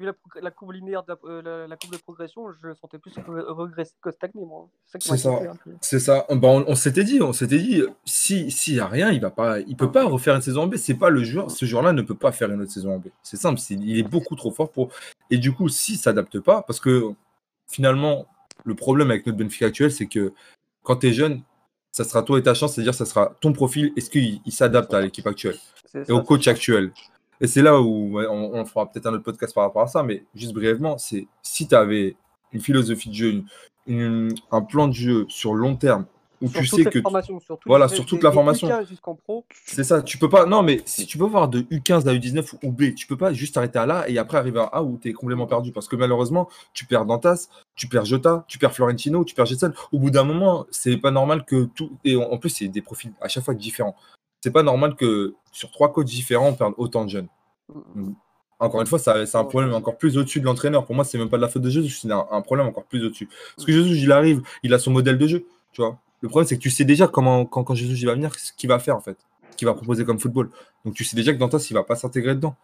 [0.03, 0.11] vu
[0.41, 4.45] la, courbe linéaire, de euh, la, courbe de progression, je sentais plus regresser que stagner,
[4.45, 4.67] moi.
[4.85, 5.39] C'est ça.
[5.81, 6.25] C'est ça.
[6.29, 9.59] Bah, on, s'était dit, on s'était dit, si s'il y a rien, il va pas,
[9.59, 10.75] il peut pas refaire une saison en B.
[10.75, 13.07] C'est pas le joueur, ce joueur-là ne peut pas faire une autre saison en B.
[13.21, 13.59] C'est simple.
[13.69, 14.89] il est beaucoup trop fort pour.
[15.29, 17.11] Et du coup, s'il s'adapte pas, parce que
[17.67, 18.27] finalement,
[18.65, 20.33] le problème avec notre Benfica actuel, c'est que
[20.83, 21.41] quand tu es jeune,
[21.91, 23.93] ça sera toi et ta chance, c'est-à-dire ça sera ton profil.
[23.95, 25.57] Est-ce qu'il s'adapte à l'équipe actuelle
[25.95, 26.91] et au coach actuel
[27.41, 30.23] et c'est là où on, fera peut-être un autre podcast par rapport à ça, mais
[30.35, 32.15] juste brièvement, c'est si tu avais
[32.51, 33.43] une philosophie de jeu,
[33.87, 36.05] un plan de jeu sur long terme,
[36.43, 38.67] où tu sais que sur voilà sur toute la formation.
[39.65, 41.05] C'est ça tu peux pas non mais si.
[41.05, 43.85] tu peux voir de U15 à U19 ou B tu peux pas juste arrêter à
[43.85, 46.85] là et après arriver à A où tu es complètement perdu parce que malheureusement tu
[46.85, 50.65] perds Dantas tu perds Jota tu perds Florentino tu perds Jetson au bout d'un moment
[50.69, 53.95] c'est pas normal que tout et en plus c'est des profils à chaque fois différents
[54.43, 57.29] c'est pas normal que sur trois coachs différents, on perde autant de jeunes.
[58.59, 60.85] encore une fois, c'est un problème encore plus au-dessus de l'entraîneur.
[60.85, 63.05] Pour moi, c'est même pas de la faute de Jésus, c'est un, problème encore plus
[63.05, 63.29] au-dessus.
[63.55, 65.45] Parce que Jésus, il arrive, il a son modèle de jeu.
[65.71, 65.97] Tu vois.
[66.19, 68.51] Le problème, c'est que tu sais déjà comment, quand, quand Jésus il va venir, ce
[68.51, 69.17] qu'il va faire en fait,
[69.51, 70.49] ce qu'il va proposer comme football.
[70.83, 72.57] Donc tu sais déjà que Dantas, il va pas s'intégrer dedans.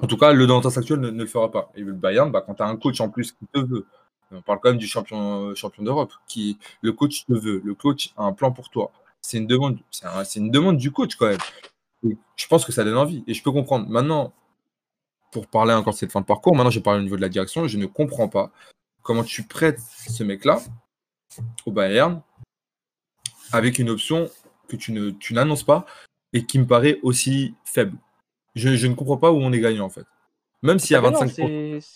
[0.00, 1.72] En tout cas, le Dantas actuel ne, le fera pas.
[1.74, 3.84] Et le Bayern, bah, quand tu as un coach en plus qui te veut,
[4.30, 8.12] on parle quand même du champion, champion d'Europe, qui le coach te veut, le coach
[8.16, 8.92] a un plan pour toi
[9.24, 12.14] c'est une demande, c'est une demande du coach quand même.
[12.36, 13.88] je pense que ça donne envie et je peux comprendre.
[13.88, 14.34] Maintenant,
[15.32, 17.30] pour parler encore de cette fin de parcours, maintenant je parle au niveau de la
[17.30, 18.50] direction, je ne comprends pas
[19.02, 20.60] comment tu prêtes ce mec-là
[21.64, 22.20] au Bayern
[23.52, 24.28] avec une option
[24.68, 25.86] que tu ne tu n'annonces pas
[26.34, 27.96] et qui me paraît aussi faible.
[28.54, 30.04] Je, ne comprends pas où on est gagnant en fait.
[30.62, 31.22] Même s'il y a 25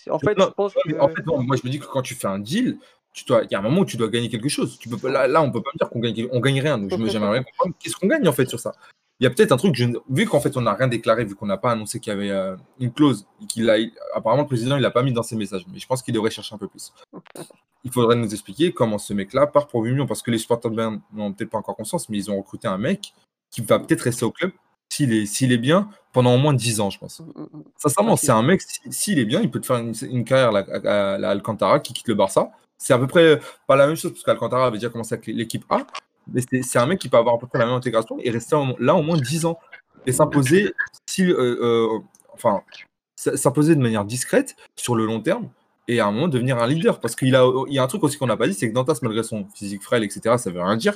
[0.09, 0.99] En fait, je pense que...
[0.99, 2.79] en fait moi je me dis que quand tu fais un deal,
[3.15, 4.77] il y a un moment où tu dois gagner quelque chose.
[4.79, 6.77] Tu peux, là, là, on peut pas me dire qu'on gagne, on gagne rien.
[6.77, 8.73] Donc, je me jamais comprendre qu'est-ce qu'on gagne en fait sur ça.
[9.19, 9.75] Il y a peut-être un truc,
[10.09, 12.29] vu qu'en fait on n'a rien déclaré, vu qu'on n'a pas annoncé qu'il y avait
[12.29, 13.75] euh, une clause, qu'il a,
[14.15, 16.31] apparemment le président il l'a pas mis dans ses messages, mais je pense qu'il devrait
[16.31, 16.93] chercher un peu plus.
[17.85, 20.69] Il faudrait nous expliquer comment ce mec-là part pour 8 millions, parce que les supporters
[20.69, 23.13] n'ont peut-être pas encore conscience, mais ils ont recruté un mec
[23.51, 24.51] qui va peut-être rester au club
[24.89, 27.21] s'il est, s'il est bien pendant au moins 10 ans, je pense.
[27.21, 27.63] Mm, mm, mm.
[27.77, 31.29] Sincèrement, c'est un mec, s'il est bien, il peut te faire une, carrière à, à,
[31.29, 34.65] Alcantara qui quitte le Barça c'est à peu près pas la même chose, parce qu'Alcantara
[34.65, 35.85] avait déjà commencé avec l'équipe A,
[36.33, 38.55] mais c'est un mec qui peut avoir à peu près la même intégration et rester
[38.79, 39.59] là au moins 10 ans
[40.05, 40.73] et s'imposer
[41.05, 41.99] si, euh, euh,
[42.33, 42.63] enfin,
[43.15, 45.49] s'imposer de manière discrète sur le long terme
[45.87, 46.99] et à un moment devenir un leader.
[46.99, 48.73] Parce qu'il a, il y a un truc aussi qu'on n'a pas dit, c'est que
[48.73, 50.95] Dantas, malgré son physique frêle, etc., ça veut rien dire,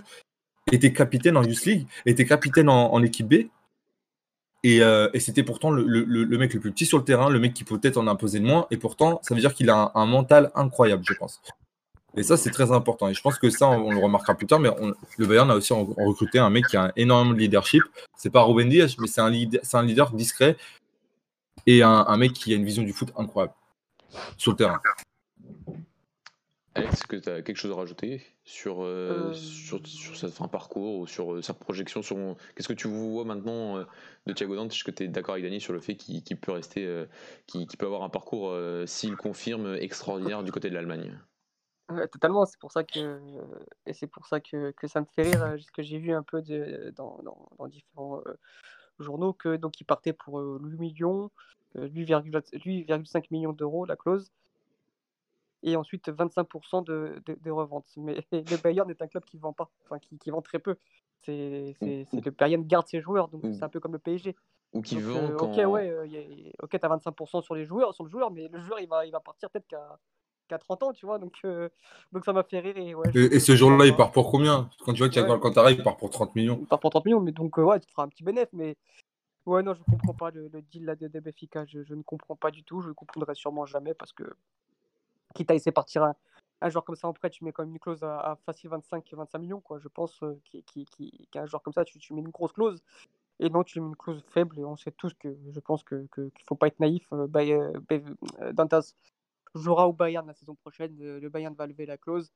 [0.71, 3.33] était capitaine en Youth League, était capitaine en, équipe B.
[4.65, 7.63] Et, euh, c'était pourtant le, mec le plus petit sur le terrain, le mec qui
[7.63, 8.67] peut peut-être en imposer le moins.
[8.71, 11.41] Et pourtant, ça veut dire qu'il a un mental incroyable, je pense.
[12.15, 13.09] Et ça, c'est très important.
[13.09, 14.59] Et je pense que ça, on, on le remarquera plus tard.
[14.59, 17.83] Mais on- le Bayern a aussi recruté un mec qui a énormément de leadership.
[18.15, 20.55] C'est pas Ruben Dias, mais c'est un, leader- c'est un leader discret
[21.65, 23.53] et un, un mec qui a une vision du foot incroyable
[24.37, 24.79] sur le terrain.
[26.75, 30.27] Alex, est-ce que tu as quelque chose à rajouter sur, euh, Euh, sur, sur sa
[30.29, 32.17] fin parcours ou sur euh, sa projection sur
[32.55, 33.83] Qu'est-ce que tu vois maintenant euh,
[34.25, 36.51] de Thiago Dante Est-ce que tu es d'accord avec Dani sur le fait qu'il peut
[36.51, 37.05] rester, euh,
[37.45, 41.15] qu'il peut avoir un parcours, euh, s'il confirme, extraordinaire du côté de l'Allemagne?
[41.93, 43.19] Ouais, totalement, c'est pour ça que
[43.85, 46.13] et c'est pour ça que, que ça me fait rire, euh, ce que j'ai vu
[46.13, 48.33] un peu de, dans, dans, dans différents euh,
[48.99, 51.31] journaux, que donc il partait pour euh, 8 millions,
[51.77, 54.31] euh, 8,5 8,5 millions d'euros la clause,
[55.63, 57.85] et ensuite 25% de, de, de revente.
[57.97, 60.75] Mais le Bayern est un club qui vend pas, enfin qui, qui vend très peu.
[61.21, 64.35] C'est c'est- c'est- le Bayern garde ses joueurs, donc c'est un peu comme le PSG.
[64.73, 65.45] Ou qui vend euh, quand.
[65.45, 68.79] ok, ouais, euh, ok, t'as 25% sur les joueurs, sur le joueur, mais le joueur
[68.79, 69.99] il va, il va partir peut-être qu'à
[70.47, 71.19] qu'à 30 ans, tu vois.
[71.19, 71.69] Donc, euh,
[72.11, 72.77] donc ça m'a fait rire.
[72.77, 74.69] Et, ouais, je- Et, et ce jour-là, il comprends part pour combien?
[74.85, 75.33] Quand tu vois qu'il y a Ouais.
[75.33, 76.57] Alcantara, il part pour 30 millions.
[76.61, 78.53] Il part pour 30 millions, mais donc euh, ouais, tu feras un petit bénéfice.
[78.53, 78.75] Mais
[79.45, 81.65] ouais, non, je comprends pas le, le deal là de, Benfica.
[81.65, 82.81] Je, je ne comprends pas du tout.
[82.81, 84.23] Je ne comprendrai sûrement jamais parce que
[85.35, 86.15] quitte à laisser partir un,
[86.61, 88.69] un joueur comme ça en prêt, tu mets quand même une clause à, à facile
[88.69, 89.79] 25-25 millions, quoi.
[89.79, 92.53] Je pense euh, qui, qui, qui, qu'un joueur comme ça, tu, tu mets une grosse
[92.53, 92.81] clause.
[93.39, 96.05] Et non, tu mets une clause faible et on sait tous que je pense que,
[96.11, 97.05] que, qu'il faut pas être naïf.
[97.11, 97.99] Euh, euh,
[98.41, 98.93] euh, Dantas
[99.55, 100.97] jouera au Bayern la saison prochaine.
[101.01, 102.31] euh, Le Bayern va lever la clause.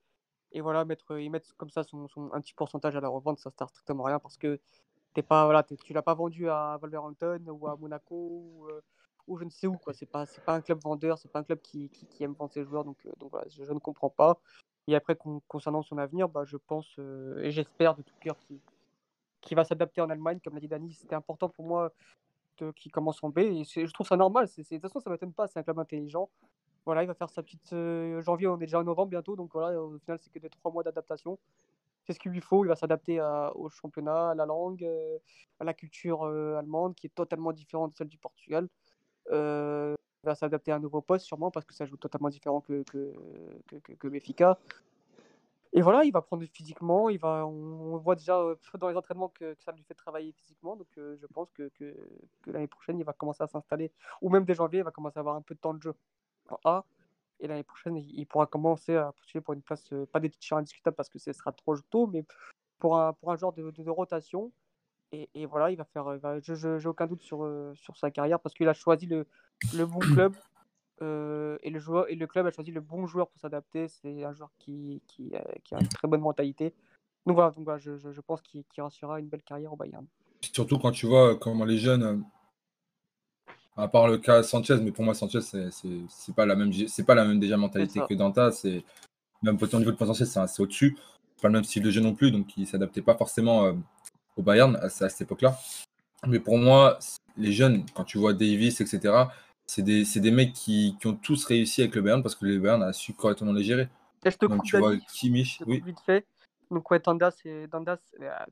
[0.52, 3.50] Et voilà, mettre, ils mettent comme ça son, un petit pourcentage à la revente, ça
[3.50, 4.60] ne sert strictement rien parce que
[5.14, 8.82] t'es pas, voilà, tu l'as pas vendu à Wolverhampton ou à Monaco ou, euh,
[9.40, 9.78] je ne sais où.
[9.78, 9.94] quoi.
[9.94, 11.90] C'est pas, c'est pas un club vendeur, c'est pas un club qui,
[12.22, 12.86] aime vendre ses joueurs.
[12.86, 14.40] Donc, euh, donc je, ne comprends pas.
[14.88, 18.38] Et après, con- concernant son avenir, bah, je pense euh, et j'espère de tout cœur
[19.42, 20.40] qu'il va s'adapter en Allemagne.
[20.44, 21.92] Comme l'a dit Dani, c'était important pour moi
[22.76, 23.40] qu'il commence en B.
[23.64, 24.48] Je trouve ça normal.
[24.48, 25.48] De toute façon, ça m'étonne pas.
[25.48, 26.30] C'est un club intelligent.
[26.88, 29.52] Voilà, il va faire sa petite euh, janvier, on est déjà en novembre bientôt, donc
[29.52, 31.38] voilà, au final, c'est que des trois mois d'adaptation.
[32.06, 33.20] C'est ce qu'il lui faut, il va s'adapter
[33.56, 35.18] au championnat, à la langue, euh,
[35.60, 38.70] à la culture euh, allemande, qui est totalement différente de celle du Portugal.
[39.30, 42.84] Il va s'adapter à un nouveau poste, sûrement, parce que ça joue totalement différent que,
[42.84, 43.14] que,
[43.68, 44.56] que, que- que.
[45.74, 48.42] Et voilà, il va prendre physiquement, il va, on, voit déjà
[48.76, 51.94] dans les entraînements que, ça lui fait travailler physiquement, donc je pense que, que
[52.46, 55.20] l'année prochaine, il va commencer à s'installer, ou même dès janvier, il va commencer à
[55.20, 55.94] avoir un peu de temps de jeu
[56.52, 56.86] en A.
[57.40, 60.30] Et l'année prochaine, il il pourra commencer à postuler pour une place, euh, pas des
[60.30, 62.26] titulaires indiscutables parce que ce sera trop tôt, mais
[62.80, 64.52] pour un, pour un genre de, de- de rotation.
[65.12, 66.14] Et, et voilà, il va faire.
[66.16, 68.74] il va- je je- j'ai aucun doute sur, euh, sur sa carrière parce qu'il a
[68.74, 69.26] choisi le,
[69.74, 70.00] le bon
[70.32, 70.34] club
[71.02, 73.88] euh, et, le joueur, et le club a choisi le bon joueur pour s'adapter.
[73.88, 76.74] C'est un joueur qui, qui, euh, qui a une très bonne mentalité.
[77.26, 80.06] Donc voilà, donc voilà, je, je, pense qu'il qu'il réussira une belle carrière au Bayern.
[80.42, 82.18] Surtout quand tu vois comment les jeunes, euh,
[83.78, 86.72] à part le cas Sanchez, mais pour moi Sanchez c'est c'est- c'est pas la même
[86.74, 88.84] c'est pas la même déjà mentalité que Danta, c'est
[89.44, 90.98] même au niveau de potentiel c'est c'est au-dessus,
[91.36, 93.74] c'est pas le même style de jeu non plus, donc il s'adaptait pas forcément euh,
[94.38, 95.58] au Bayern à, à cette époque-là.
[96.28, 96.98] Mais pour moi,
[97.38, 99.30] les jeunes, quand tu vois Davis, etc.,
[99.68, 102.46] c'est des, c'est des mecs qui, qui ont tous réussi avec le Bayern parce que
[102.46, 103.90] le Bayern a su correctement les gérer.
[104.26, 106.26] Et je te Donc coupe, tu vois Kimmich, te oui, vite fait.
[106.72, 107.68] Donc ouais, Dandas, euh,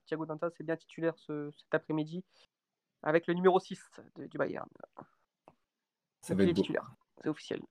[0.06, 2.24] Thiago Dantas est bien titulaire ce, cet après-midi
[3.06, 3.80] avec le numéro 6
[4.18, 4.68] de- du Bayern.
[6.22, 6.92] ça va être titulaire,
[7.24, 7.62] c'est officiel.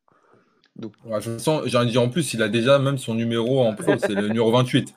[1.04, 3.62] Ouais, je sens, j'ai envie de dire en plus, il a déjà même son numéro
[3.64, 4.94] en pro, c'est le numéro 28.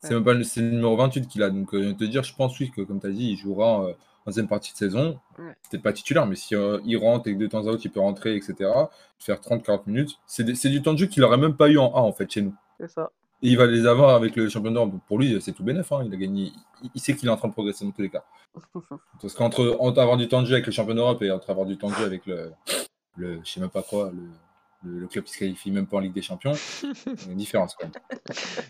[0.00, 0.14] C'est Ouais.
[0.16, 1.50] même pas le, c'est le numéro 28 qu'il a.
[1.50, 3.84] Donc, euh, je te dire, je pense, oui, que comme tu as dit, il jouera
[3.84, 5.18] euh, en deuxième partie de saison.
[5.38, 5.56] Ouais.
[5.70, 7.90] Peut-être pas titulaire, mais si euh, il rentre et que de temps à autre, il
[7.90, 8.70] peut rentrer, etc.,
[9.18, 11.78] faire 30-40 minutes, c'est des- c'est du temps de jeu qu'il n'aurait même pas eu
[11.78, 12.54] en A, en fait, chez nous.
[12.78, 13.10] C'est ça.
[13.42, 14.94] Et il va les avoir avec le champion d'Europe.
[15.06, 15.92] Pour lui, c'est tout bénef.
[15.92, 16.02] hein.
[16.04, 16.52] Il a gagné.
[16.82, 18.24] Il, il sait qu'il est en train de progresser dans tous les cas.
[19.22, 21.66] Parce qu'entre entre avoir du temps de jeu avec le champion d'Europe et entre avoir
[21.66, 22.50] du temps de jeu avec le,
[23.16, 24.22] le je sais même pas quoi, le,
[24.84, 27.32] le, le club qui se qualifie même pas en Ligue des Champions, il y a
[27.32, 27.92] une différence quand même.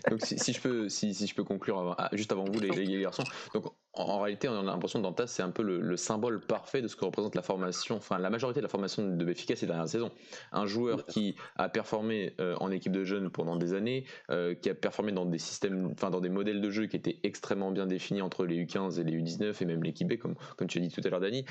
[0.09, 2.59] Donc si, si je peux, si, si je peux conclure avant- ah, juste avant vous
[2.59, 3.23] les, les garçons.
[3.53, 6.39] Donc en, en réalité, on a l'impression que Dantas c'est un peu le, le symbole
[6.45, 9.55] parfait de ce que représente la formation, enfin la majorité de la formation de Benfica
[9.55, 10.11] ces dernières saisons.
[10.51, 14.69] Un joueur qui a performé euh, en équipe de jeunes pendant des années, euh, qui
[14.69, 17.85] a performé dans des systèmes, enfin dans des modèles de jeu qui étaient extrêmement bien
[17.87, 20.81] définis entre les U15 et les U19 et même l'équipe B, comme comme tu as
[20.81, 21.45] dit tout à l'heure, Dani,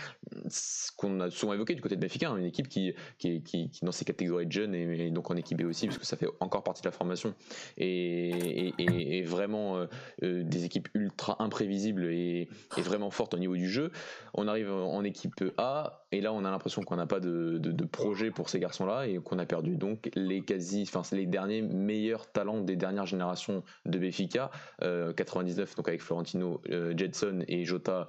[0.49, 3.71] ce qu'on a souvent évoqué du côté de Benfica, hein, une équipe qui qui qui,
[3.71, 6.17] qui dans ces catégories de jeunes et, donc en équipe B aussi, parce que ça
[6.17, 7.35] fait encore partie de la formation
[7.77, 9.87] et, vraiment euh,
[10.23, 13.91] euh, des équipes ultra imprévisibles et, vraiment fortes au niveau du jeu.
[14.35, 17.59] On arrive en équipe A et là on a l'impression qu'on n'a pas de,
[17.91, 22.31] projet pour ces garçons-là et qu'on a perdu donc les quasi, enfin les derniers meilleurs
[22.31, 24.51] talents des dernières générations de Benfica,
[24.83, 28.09] euh, 99 donc avec Florentino, euh, Jetson et Jota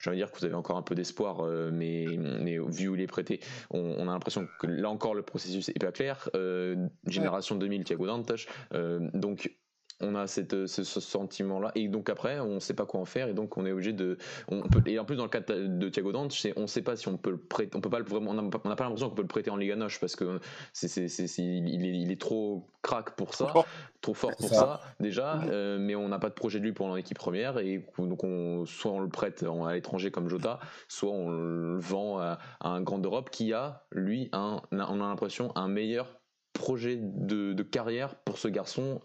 [0.00, 2.88] J'ai envie de dire que vous avez encore un peu d'espoir, euh, mais, mais vu
[2.88, 5.92] où il est prêté, on, on a l'impression que là encore le processus est pas
[5.92, 6.28] clair.
[6.34, 9.54] Euh, génération 2000, Thiago Dantas, euh, donc
[10.00, 13.04] on a cette, ce, ce sentiment-là, et donc après, on ne sait pas quoi en
[13.04, 14.16] faire, et donc on est obligé de.
[14.48, 16.96] On peut, et en plus, dans le cas de Thiago Dante, on ne sait pas
[16.96, 19.14] si on peut le prêter, on peut pas le vraiment, on n'a pas l'impression qu'on
[19.14, 20.40] peut le prêter en Liga Noche parce que
[20.72, 23.52] c'est, c'est, c'est- c'est- il, est, il est trop crack pour ça,
[24.00, 24.54] trop fort pour Ça.
[24.54, 27.84] ça, déjà, euh, mais on n'a pas de projet de lui pour l'équipe première, et
[27.98, 32.38] donc on, soit on le prête à l'étranger comme Jota, soit on le vend à,
[32.60, 36.20] à un grand d'Europe qui a, lui, un, on a l'impression, un meilleur
[36.52, 39.00] projet de, de carrière pour ce garçon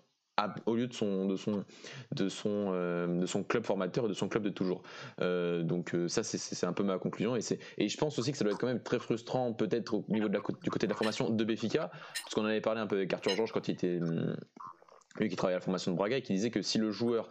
[0.65, 1.63] au lieu de son, de son,
[2.13, 4.82] de son, euh, de son club formateur et de son club de toujours.
[5.21, 7.36] Euh, donc euh, ça, c'est- un peu ma conclusion.
[7.36, 9.93] Et, c'est- et je pense aussi que ça doit être quand même très frustrant, peut-être
[9.93, 12.62] au niveau de la, du côté de la formation de Béfica, parce qu'on en avait
[12.62, 14.00] parlé un peu avec Arthur Georges quand il était...
[14.02, 14.36] hum,
[15.17, 17.30] lui qui travaille à la formation de Braga et qui disait que si le joueur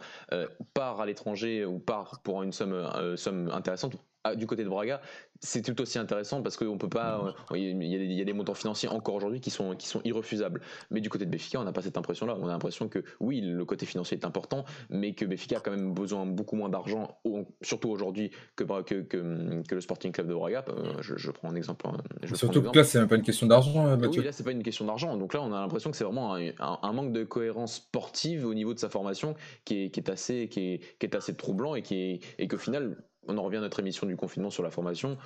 [0.73, 5.01] part à l'étranger ou part pour une somme, somme intéressante, ah, du côté de Braga,
[5.39, 7.19] c'est tout aussi intéressant parce qu'on peut pas.
[7.51, 9.87] euh, Il y, a il y a des montants financiers encore aujourd'hui qui sont, qui
[9.87, 10.61] sont irrefusables.
[10.89, 12.35] Mais du côté de Béfica, on n'a pas cette impression-là.
[12.39, 15.71] On a l'impression que oui, le côté financier est important, mais que Béfica a quand
[15.71, 17.17] même besoin beaucoup moins d'argent,
[17.61, 20.65] surtout aujourd'hui, que, que, que, que le Sporting Club de Braga.
[20.69, 21.85] Euh, je, je prends un exemple.
[21.87, 24.21] hein, je Surtout que là, c'est même pas une question d'argent, euh, Mathieu.
[24.21, 25.15] Oui, là, c'est pas une question d'argent.
[25.17, 28.45] Donc là, on a l'impression que c'est vraiment un, un- un manque de cohérence sportive
[28.45, 29.35] au niveau de sa formation
[29.65, 32.47] qui est, qui est assez, qui est, qui est assez troublant et, qui est, et
[32.47, 35.17] qu'au final, on en revient à notre émission du confinement sur la formation.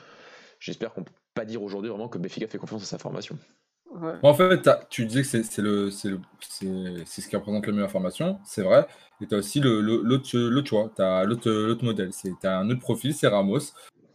[0.60, 3.38] J'espère qu'on peut pas dire aujourd'hui vraiment que Béfica fait confiance à sa formation.
[3.92, 4.14] Ouais.
[4.22, 7.74] En fait, tu disais que c'est le, c'est le- c'est- c'est ce qui représente le
[7.74, 8.86] mieux la formation, c'est vrai.
[9.20, 12.12] Et tu as aussi le- le- l'autre l'autre choix, tu as l'autre l'autre modèle.
[12.14, 13.60] Tu as un autre profil, c'est Ramos,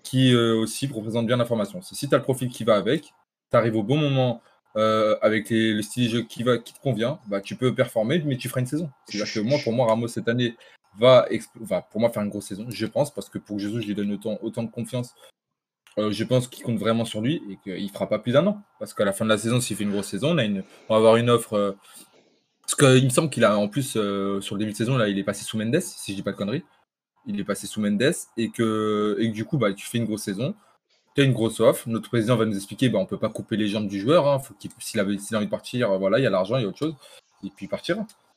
[0.05, 1.83] qui euh, aussi représente bien la formation.
[1.83, 3.03] C'est si tu as le profil qui va avec,
[3.51, 4.41] tu arrives au bon moment
[4.77, 7.73] euh, avec les- le style de jeu qui, va, qui te convient, bah, tu peux
[7.75, 8.91] performer, mais tu feras une saison.
[9.07, 10.57] C'est-à-dire que moi, pour moi, Ramos, cette année,
[10.99, 11.27] va,
[11.91, 14.13] pour moi faire une grosse saison, je pense, parce que pour Jesus, je lui donne
[14.13, 15.15] autant, de confiance.
[15.99, 18.47] Euh, je pense qu'il compte vraiment sur lui et qu'il ne fera pas plus d'un
[18.47, 18.61] an.
[18.79, 20.97] Parce qu'à la fin de la saison, s'il fait une grosse saison, on, une, va
[20.97, 21.55] avoir une offre.
[21.55, 21.73] euh,
[22.63, 25.09] parce qu'il me semble qu'il a en plus, euh, sur le début de saison, là,
[25.09, 26.65] il est passé sous Mendes, si je dis pas de conneries.
[27.27, 28.03] Il est passé sous Mendes
[28.37, 30.55] et que, et que du coup, bah, tu fais une grosse saison.
[31.15, 31.89] Tu as une grosse offre.
[31.89, 34.27] Notre président va nous expliquer bah, on ne peut pas couper les jambes du joueur.
[34.27, 34.39] hein.
[34.41, 36.63] Faut qu'il- S'il avait- s'il a envie de partir, voilà, il y a l'argent, il
[36.63, 36.95] y a autre chose.
[37.45, 37.69] Et puis il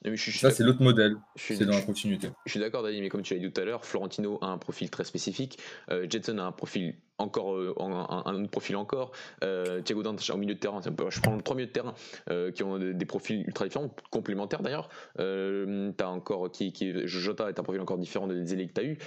[0.03, 1.17] Mais je, je Ça, c'est l'autre modèle.
[1.35, 2.29] C'est dans la continuité.
[2.45, 4.57] Je suis d'accord, Dani, mais comme tu l'as dit tout à l'heure, Florentino a un
[4.57, 5.57] profil très spécifique.
[5.91, 9.11] euh, Jetson a un profil encore, euh, un, un autre profil encore.
[9.43, 10.81] Euh, Thiago Dante au milieu de terrain.
[10.81, 11.93] je prends trois milieux de terrain
[12.29, 14.89] euh, qui ont des, profils ultra différents, complémentaires d'ailleurs.
[15.17, 18.97] T'as encore qui, qui, Jota est un profil encore différent des élèves que t'as eu.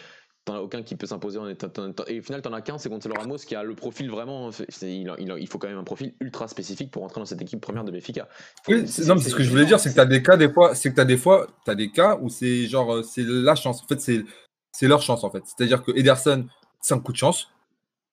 [0.51, 1.39] T'en as aucun qui peut s'imposer.
[1.39, 4.11] en t'en- Et au final, t'en as qu'un, c'est Gonzalo Ramos qui a le profil
[4.11, 4.51] vraiment.
[4.51, 7.61] c'est- c'est- il, faut quand même un profil ultra spécifique pour entrer dans cette équipe
[7.61, 7.93] première de.
[8.01, 10.07] Faut- Oui, c'est- non, mais c'est ce que je voulais dire, c'est que tu as
[10.07, 12.67] des cas, des fois, c'est que tu as des fois, tu des cas où c'est
[12.67, 13.81] genre, euh, c'est la chance.
[13.83, 14.25] En fait, c'est
[14.73, 15.43] c'est leur chance, en fait.
[15.45, 16.47] C'est-à-dire que Ederson,
[16.81, 17.49] c'est un coup de chance.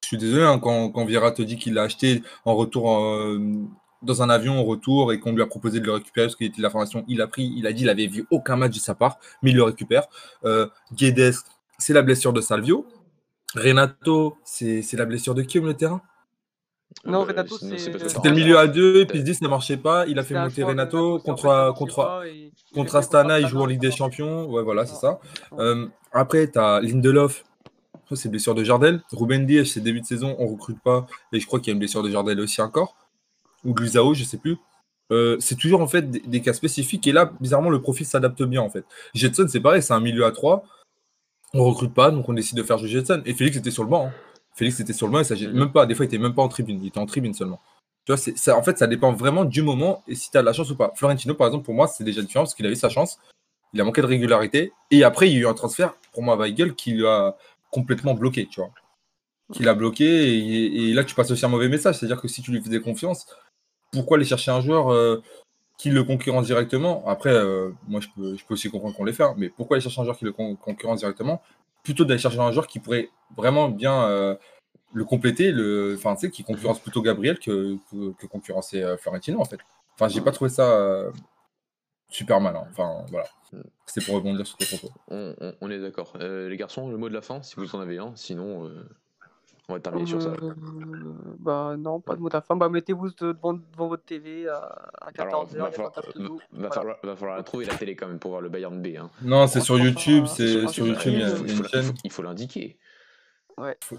[0.03, 2.87] Je suis désolé hein, quand, quand Vieira te dit qu'il l'a acheté en retour
[4.03, 6.47] dans un avion en retour et qu'on lui a proposé de le récupérer parce qu'il
[6.47, 8.73] était de la formation, il a pris, il a dit il avait vu aucun match
[8.75, 10.07] de sa part, mais il le récupère.
[10.45, 11.33] Euh, Guedes,
[11.77, 12.85] c'est la blessure de Salvio.
[13.55, 16.01] Renato, c'est c'est la blessure de qui au milieu de terrain?
[17.05, 19.35] Non, Euh, Renato, C'était C'était le un- milieu à deux, et puis il se dit
[19.35, 20.05] ça marchait pas.
[20.07, 22.23] Il a fait monter Renato contre, contre,
[22.73, 23.91] contre Astana, il joue en Ligue des.
[23.91, 24.45] Champions.
[24.49, 25.19] Ouais, voilà, c'est ça.
[25.59, 27.43] Euh, après, tu as Lindelof.
[28.09, 29.01] Ça, C'est blessure de Jardel.
[29.11, 31.07] Ruben Dias, c'est début de saison, on recrute pas.
[31.33, 32.95] Et je crois qu'il y a une blessure de Jardel aussi encore.
[33.65, 34.55] Ou de Luisao, je sais plus.
[35.11, 37.05] Euh, c'est toujours en fait des, des cas spécifiques.
[37.07, 38.85] Et là, bizarrement, le profil s'adapte bien en fait.
[39.13, 40.63] Jetson, c'est pareil, c'est un milieu à 3.
[41.59, 43.21] On recrute pas, donc on décide de faire jouer Jetson.
[43.25, 44.07] Et Félix était sur le banc.
[44.07, 44.13] hein.
[44.55, 45.59] Félix était sur le banc et ça gêne Mhm.
[45.59, 45.85] même pas.
[45.85, 46.79] Des fois, il était même pas en tribune.
[46.81, 47.59] Il était en tribune seulement.
[48.05, 50.41] Tu vois, c'est- ça, en fait, ça dépend vraiment du moment et si tu as
[50.41, 50.93] de la chance ou pas.
[50.95, 53.17] Florentino, par exemple, pour moi, c'est déjà différent parce qu'il a eu sa chance.
[53.73, 54.71] Il a manqué de régularité.
[54.91, 57.35] Et après, il y a eu un transfert, pour moi, à Weigel, qui l'a
[57.71, 58.69] complètement bloqué, tu vois.
[59.53, 60.05] Qui l'a bloqué.
[60.05, 61.95] Et, et là, tu passes aussi un mauvais message.
[61.97, 63.25] C'est-à-dire que si tu lui faisais confiance,
[63.91, 65.21] pourquoi aller chercher un joueur euh,
[65.77, 69.13] qui le concurrence directement Après, euh, moi, je peux, je peux aussi comprendre qu'on les
[69.13, 69.23] fait.
[69.23, 71.41] hein, mais pourquoi aller chercher un joueur qui le con- concurrence directement?
[71.83, 74.35] Plutôt d'aller chercher un joueur qui pourrait vraiment bien euh,
[74.93, 78.97] le compléter, le, enfin, tu sais, qui concurrence plutôt Gabriel que, que, que concurrencer euh,
[78.97, 79.59] Florentino, en fait.
[79.93, 81.05] Enfin, j'ai pas trouvé ça
[82.09, 82.55] super mal.
[82.55, 82.67] hein.
[82.71, 83.25] Enfin, voilà.
[83.85, 84.89] C'est pour rebondir sur tes propos.
[85.09, 86.13] On, on- on est d'accord.
[86.19, 88.13] Les garçons, le mot de la fin, si vous en avez un.
[88.15, 88.69] Sinon,
[89.69, 90.29] on va terminer sur ça.
[90.29, 90.53] Euh,
[91.39, 92.55] bah non, pas de mot à fin.
[92.55, 95.21] Bah mettez-vous devant, devant votre TV à, à 14h.
[95.21, 95.91] Alors, va, falloir,
[96.53, 98.95] va, falloir, va falloir la trouver la télé quand même pour voir le Bayern B.
[98.97, 99.09] Hein.
[99.23, 100.25] Non, c'est sur YouTube.
[100.27, 101.81] C'est sur YouTube, il faut- une chaîne.
[101.81, 102.77] il faut- il faut l'indiquer.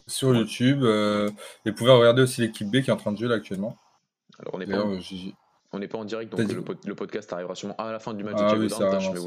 [0.07, 0.83] Sur YouTube.
[0.85, 1.29] euh,
[1.65, 3.77] et vous pouvez regarder aussi l'équipe B qui est en train de jouer là actuellement.
[4.39, 7.55] Alors, on n'est pas, euh, n'est pas en direct, donc le, pod- le podcast arrivera
[7.57, 8.83] sûrement à la fin du match Ah de oui, vous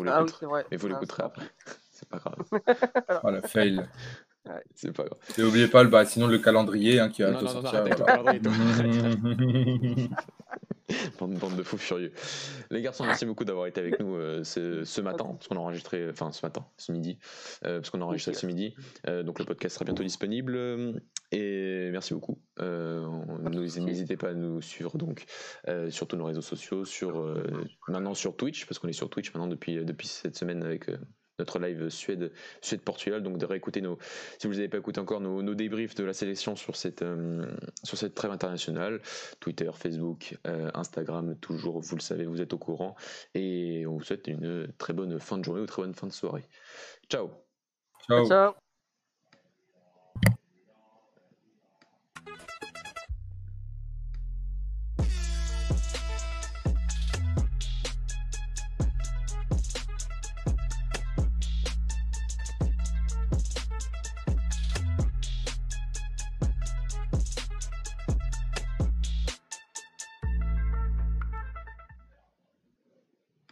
[0.07, 1.45] Ah oui, mais vous Ah, l'écouterez après.
[1.91, 2.35] C'est pas grave.
[3.21, 3.85] Voilà, fail.
[4.75, 5.19] C'est pas grave.
[5.37, 7.71] Et n'oubliez pas, le, bah, sinon, le calendrier hein, qui va Non, bientôt non, non,
[7.71, 8.09] sortir.
[8.09, 8.41] arrête.
[11.19, 12.11] Bande, bande de fous furieux.
[12.69, 15.59] Les garçons, merci beaucoup d'avoir été avec nous euh, ce, ce matin, parce qu'on a
[15.59, 17.17] enregistré, enfin ce matin, ce midi,
[17.65, 18.75] euh, parce qu'on a enregistré ce midi.
[19.07, 21.01] Euh, donc le podcast sera bientôt disponible.
[21.31, 22.41] Et merci beaucoup.
[22.59, 23.07] Euh,
[23.79, 25.23] N'hésitez pas à nous suivre donc
[25.69, 27.41] euh, sur tous nos réseaux sociaux, sur euh,
[27.87, 30.97] maintenant sur Twitch, parce qu'on est sur Twitch maintenant depuis depuis cette semaine avec euh,
[31.41, 32.31] notre live Suède
[32.61, 33.23] Suède Portugal.
[33.23, 33.97] Donc de réécouter nos,
[34.39, 37.45] si vous n'avez pas écouté encore nos, nos débriefs de la sélection sur cette euh,
[37.83, 39.01] sur cette trêve internationale.
[39.39, 42.95] Twitter, Facebook, euh, Instagram, toujours, vous le savez, vous êtes au courant.
[43.33, 46.13] Et on vous souhaite une très bonne fin de journée ou très bonne fin de
[46.13, 46.47] soirée.
[47.09, 47.29] Ciao
[48.07, 48.25] Ciao.
[48.27, 48.70] Ciao.